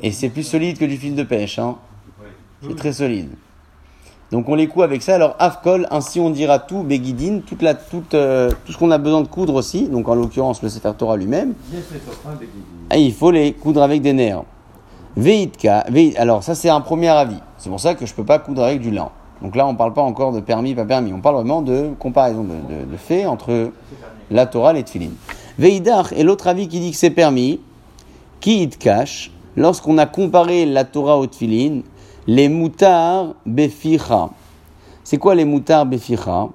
[0.00, 1.58] Et c'est plus solide que du fil de pêche.
[1.58, 1.76] Hein.
[2.62, 3.30] C'est très solide.
[4.30, 5.14] Donc on les coud avec ça.
[5.14, 8.96] Alors Afkol, ainsi on dira tout, Begidin, toute la, toute, euh, tout ce qu'on a
[8.96, 9.88] besoin de coudre aussi.
[9.88, 11.52] Donc en l'occurrence le Sefer Torah lui-même.
[12.90, 14.42] Et il faut les coudre avec des nerfs.
[15.16, 17.38] Veitka, vei- alors ça c'est un premier avis.
[17.58, 19.10] C'est pour ça que je peux pas coudre avec du lin.
[19.42, 21.12] Donc là on parle pas encore de permis, pas permis.
[21.12, 23.70] On parle vraiment de comparaison de, de, de fait entre
[24.30, 25.10] la Torah et les Tfilin.
[25.58, 27.60] Veidach est l'autre avis qui dit que c'est permis.
[28.40, 31.82] Qui it cache lorsqu'on a comparé la Torah aux Tfilin,
[32.26, 34.30] les moutars beficha.
[35.04, 36.48] C'est quoi les moutars beficha?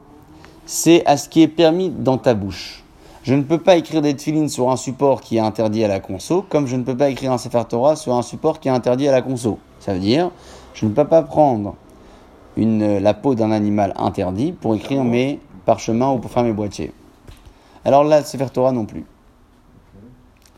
[0.66, 2.84] C'est à ce qui est permis dans ta bouche.
[3.28, 6.00] Je ne peux pas écrire des tefilines sur un support qui est interdit à la
[6.00, 8.72] conso, comme je ne peux pas écrire un Sefer Torah sur un support qui est
[8.72, 9.60] interdit à la conso.
[9.82, 10.32] Ça veut dire,
[10.74, 11.76] je ne peux pas prendre
[12.56, 16.94] une, la peau d'un animal interdit pour écrire mes parchemins ou pour faire mes boîtiers.
[17.84, 19.04] Alors là, le Sefer Torah non plus.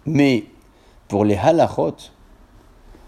[0.05, 0.45] Mais
[1.07, 1.95] pour les halachot,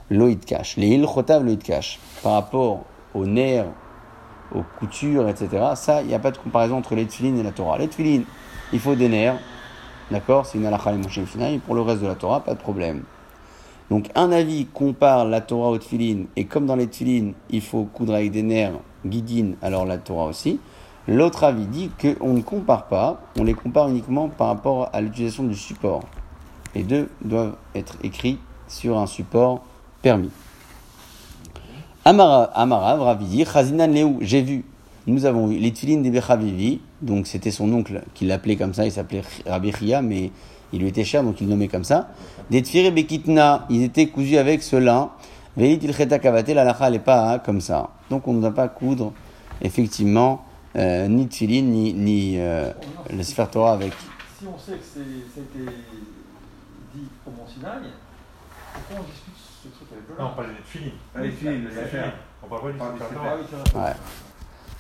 [0.10, 2.80] l'oïd cache, les ilchotav l'oïd cache, par rapport
[3.14, 3.68] aux nerfs,
[4.56, 7.52] aux coutures, etc., ça, il n'y a pas de comparaison entre les tefilines et la
[7.52, 7.78] Torah.
[7.78, 8.26] Les tefilines,
[8.74, 9.38] il faut des nerfs,
[10.12, 13.04] d'accord C'est une halakha et pour le reste de la Torah, pas de problème.
[13.90, 17.84] Donc un avis compare la Torah aux tefilines, et comme dans les tefilines, il faut
[17.84, 18.74] coudre avec des nerfs,
[19.06, 20.60] guidines, alors la Torah aussi.
[21.08, 25.44] L'autre avis dit qu'on ne compare pas, on les compare uniquement par rapport à l'utilisation
[25.44, 26.04] du support.
[26.76, 28.38] Les deux doivent être écrits
[28.68, 29.64] sur un support
[30.02, 30.32] permis.
[32.06, 34.64] Amara, Amarav, Ravidi, Chazinan Léou, j'ai vu.
[35.08, 38.86] Nous avons eu les tefilines des Bechavivi, donc c'était son oncle qui l'appelait comme ça,
[38.86, 40.32] il s'appelait Rabbi Chia, mais
[40.74, 42.10] il lui était cher, donc il le nommait comme ça.
[42.52, 45.10] Des tefiré Bekitna, ils étaient cousus avec ce lin.
[45.58, 47.90] Velit ilcheta kavate, la lacha n'est pas hein, comme ça.
[48.10, 49.12] Donc on ne doit pas coudre,
[49.62, 50.46] effectivement,
[50.76, 52.72] euh, ni tefilin, ni, ni euh,
[53.12, 53.92] le Sefer Torah avec.
[54.40, 55.00] Si on sait que c'est-
[55.34, 55.72] c'était
[56.94, 57.90] dit au Mont Sinaï,
[58.74, 59.34] pourquoi on discute
[59.64, 60.92] ce truc avec le Non, on parle des tefilines.
[61.20, 62.12] Les tefilines, Les tefilines.
[62.44, 63.72] On parle pas du Sefer.
[63.74, 63.94] Torah.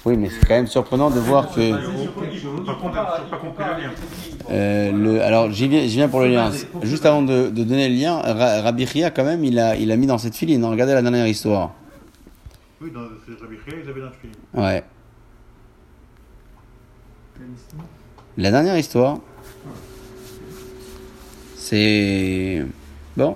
[0.06, 1.60] Oui, mais c'est quand même surprenant de voir que.
[4.50, 6.52] Euh, le, alors j'y viens, j'y viens pour le lien.
[6.82, 9.92] Juste avant de, de donner le lien, Ra- Rabbi Chia quand même, il a, il
[9.92, 10.64] a mis dans cette filine.
[10.64, 10.70] hein.
[10.70, 11.74] Regardez la dernière histoire.
[12.82, 14.34] Oui, dans Rabbi Chia, ils avaient un tefilin.
[14.56, 14.84] Ouais.
[18.38, 19.20] La dernière histoire,
[21.58, 22.66] c'est
[23.16, 23.36] bon.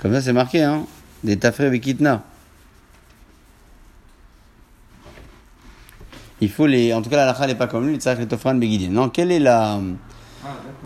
[0.00, 0.84] Comme ça, c'est marqué, hein.
[1.24, 2.22] Des tafré avec Kitna.
[6.40, 6.92] Il faut les.
[6.92, 8.90] En tout cas, la lacha n'est pas comme lui, le tofran, begidin.
[8.90, 9.78] Non, quelle est la.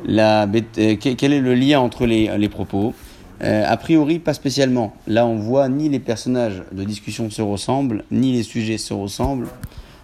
[0.05, 2.95] la euh, que- quel est le lien entre les, les propos?
[3.43, 4.95] Euh, A priori, pas spécialement.
[5.07, 9.49] Là, on voit ni les personnages de discussion se ressemblent, ni les sujets se ressemblent.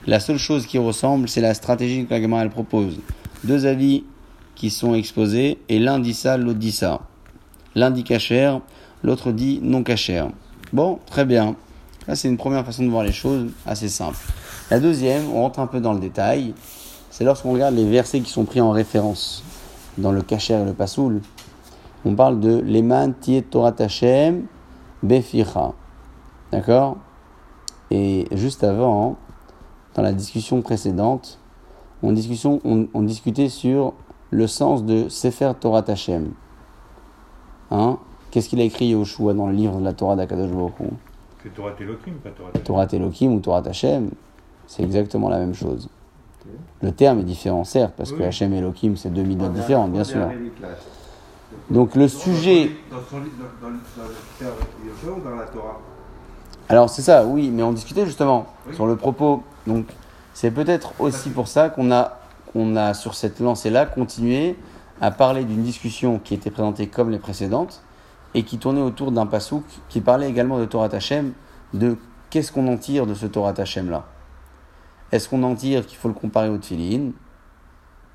[0.07, 2.99] La seule chose qui ressemble, c'est la stratégie que la Gemara elle propose.
[3.45, 4.05] Deux avis
[4.55, 7.03] qui sont exposés, et l'un dit ça, l'autre dit ça.
[7.75, 8.61] L'un dit cachère,
[9.03, 10.29] l'autre dit non cachère.
[10.73, 11.57] Bon, très bien.
[12.09, 14.17] Là, c'est une première façon de voir les choses, assez simple.
[14.69, 16.53] La deuxième, on rentre un peu dans le détail,
[17.11, 19.45] c'est lorsqu'on regarde les versets qui sont pris en référence
[19.97, 21.21] dans le cachère et le pasoul.
[22.05, 24.47] On parle de Leman Tiet Torah Hashem
[25.05, 25.73] Beficha.
[26.51, 26.97] D'accord?
[27.93, 29.17] Et juste avant,
[29.95, 31.39] dans la discussion précédente,
[32.03, 33.95] on, discussion, on, on discutait sur
[34.31, 36.33] le sens de Sefer Torah Hashem.
[37.71, 37.99] Hein?
[38.33, 40.75] Qu'est-ce qu'il a écrit Yoshua dans le livre de la Torah d'Akadosh Baruch
[41.55, 42.65] Torah Telokim, pas Torah Telokim.
[42.65, 44.11] Torah Elohim ou Torah Hashem,
[44.67, 45.89] c'est exactement la même chose.
[46.83, 48.25] Le terme est différent, certes, parce que Oui.
[48.25, 50.29] Hashem et Elohim, c'est deux midotes différentes, bien sûr.
[51.71, 52.71] Donc le sujet...
[52.91, 53.17] Dans, son,
[55.37, 55.81] la Torah
[56.69, 58.75] Alors c'est ça, oui, mais on discutait justement Oui.
[58.75, 59.43] sur le propos.
[59.67, 59.87] Donc
[60.35, 62.19] c'est peut-être aussi pour ça qu'on a,
[62.53, 64.57] qu'on a sur cette lancée-là continué
[65.01, 67.83] a parlé d'une discussion qui était présentée comme les précédentes
[68.35, 71.33] et qui tournait autour d'un pasouk qui parlait également de Torah Tachem,
[71.75, 71.97] de
[72.31, 74.05] qu'est-ce qu'on en tire de ce Torah Tachem là
[75.13, 77.13] Est-ce qu'on en tire qu'il faut le comparer au Tfilin?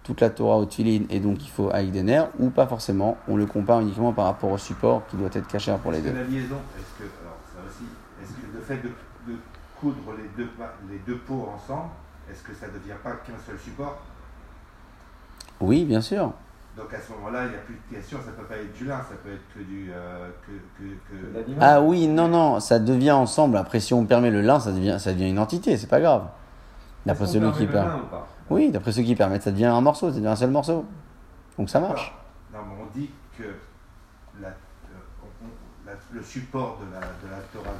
[0.03, 3.45] Toute la Torah au Tfilin et donc il faut Aïdener ou pas forcément, on le
[3.45, 6.17] compare uniquement par rapport au support qui doit être caché pour les Est-ce que deux.
[6.17, 7.85] la liaison, est-ce que, alors ça aussi,
[8.21, 8.89] est-ce que le fait de,
[9.31, 9.37] de
[9.79, 10.49] coudre les deux,
[10.89, 11.89] les deux pots ensemble,
[12.29, 14.01] est-ce que ça ne devient pas qu'un seul support?
[15.59, 16.33] Oui, bien sûr.
[16.75, 18.73] Donc à ce moment-là, il n'y a plus de question, ça ne peut pas être
[18.73, 19.91] du lin, ça peut être que du.
[19.93, 20.83] euh, que,
[21.13, 21.51] que.
[21.59, 23.57] Ah oui, non, non, ça devient ensemble.
[23.57, 26.23] Après, si on permet le lin, ça devient, ça devient une entité, c'est pas grave.
[27.05, 27.89] D'après celui qui permet
[28.49, 30.85] Oui, d'après ceux qui permettent, ça devient un morceau, ça devient un seul morceau.
[31.57, 32.13] Donc ça marche.
[32.53, 33.43] Non, mais on dit que
[34.41, 34.51] la, euh,
[35.23, 37.75] on- on- la- le support de la, de la Torah,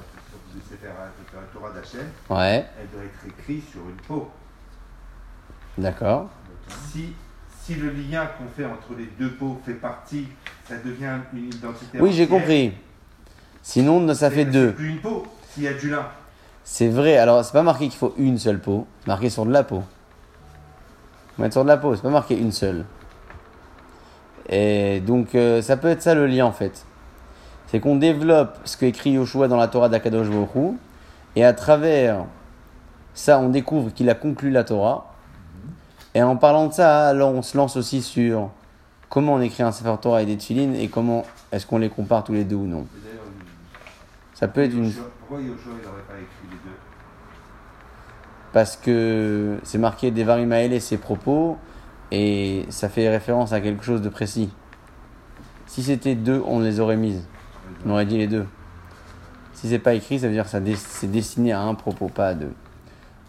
[0.54, 4.30] de, de la Torah d'Hachem, Ouais, elle doit être écrite sur une peau.
[5.78, 6.30] d'accord.
[6.70, 7.14] Si,
[7.62, 10.28] si le lien qu'on fait entre les deux peaux fait partie,
[10.68, 12.00] ça devient une identité.
[12.00, 12.74] Oui, j'ai compris.
[13.62, 14.70] Sinon, ça fait deux.
[14.70, 16.08] C'est plus une peau s'il y a du lin.
[16.64, 19.64] C'est vrai, alors c'est pas marqué qu'il faut une seule peau, marqué sur de la
[19.64, 19.84] peau.
[21.36, 22.86] Faut mettre sur de la peau, c'est pas marqué une seule.
[24.50, 26.86] Et donc euh, ça peut être ça le lien en fait.
[27.68, 30.28] C'est qu'on développe ce que écrit Yoshua dans la Torah d'Akadosh
[31.36, 32.26] et à travers
[33.14, 35.14] ça on découvre qu'il a conclu la Torah.
[36.14, 38.50] Et en parlant de ça, alors on se lance aussi sur
[39.10, 42.24] comment on écrit un Sefer Torah et des Tfilin et comment est-ce qu'on les compare
[42.24, 42.86] tous les deux ou non.
[44.34, 44.92] Ça peut être une
[45.32, 46.76] Pourquoi Yoshua n'aurait pas écrit les deux
[48.52, 51.58] parce que c'est marqué Devarim Maël ses propos
[52.12, 54.50] et ça fait référence à quelque chose de précis.
[55.68, 57.24] Si c'était deux, on les aurait mises.
[57.86, 58.46] On aurait dit les deux.
[59.54, 62.34] Si c'est pas écrit, ça veut dire que c'est destiné à un propos, pas à
[62.34, 62.52] deux.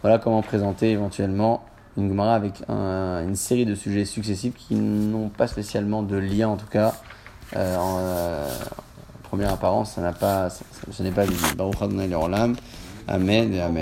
[0.00, 1.64] Voilà comment présenter éventuellement
[1.96, 6.48] une Gemara avec un- une série de sujets successifs qui n'ont pas spécialement de lien
[6.48, 6.94] en tout cas.
[7.54, 8.48] Euh, euh,
[9.32, 11.56] première apparence, ça n'a pas, ça- ça- ce n'est pas visible.
[11.56, 12.10] Baruch Adonai.
[13.08, 13.74] Amen et Amen.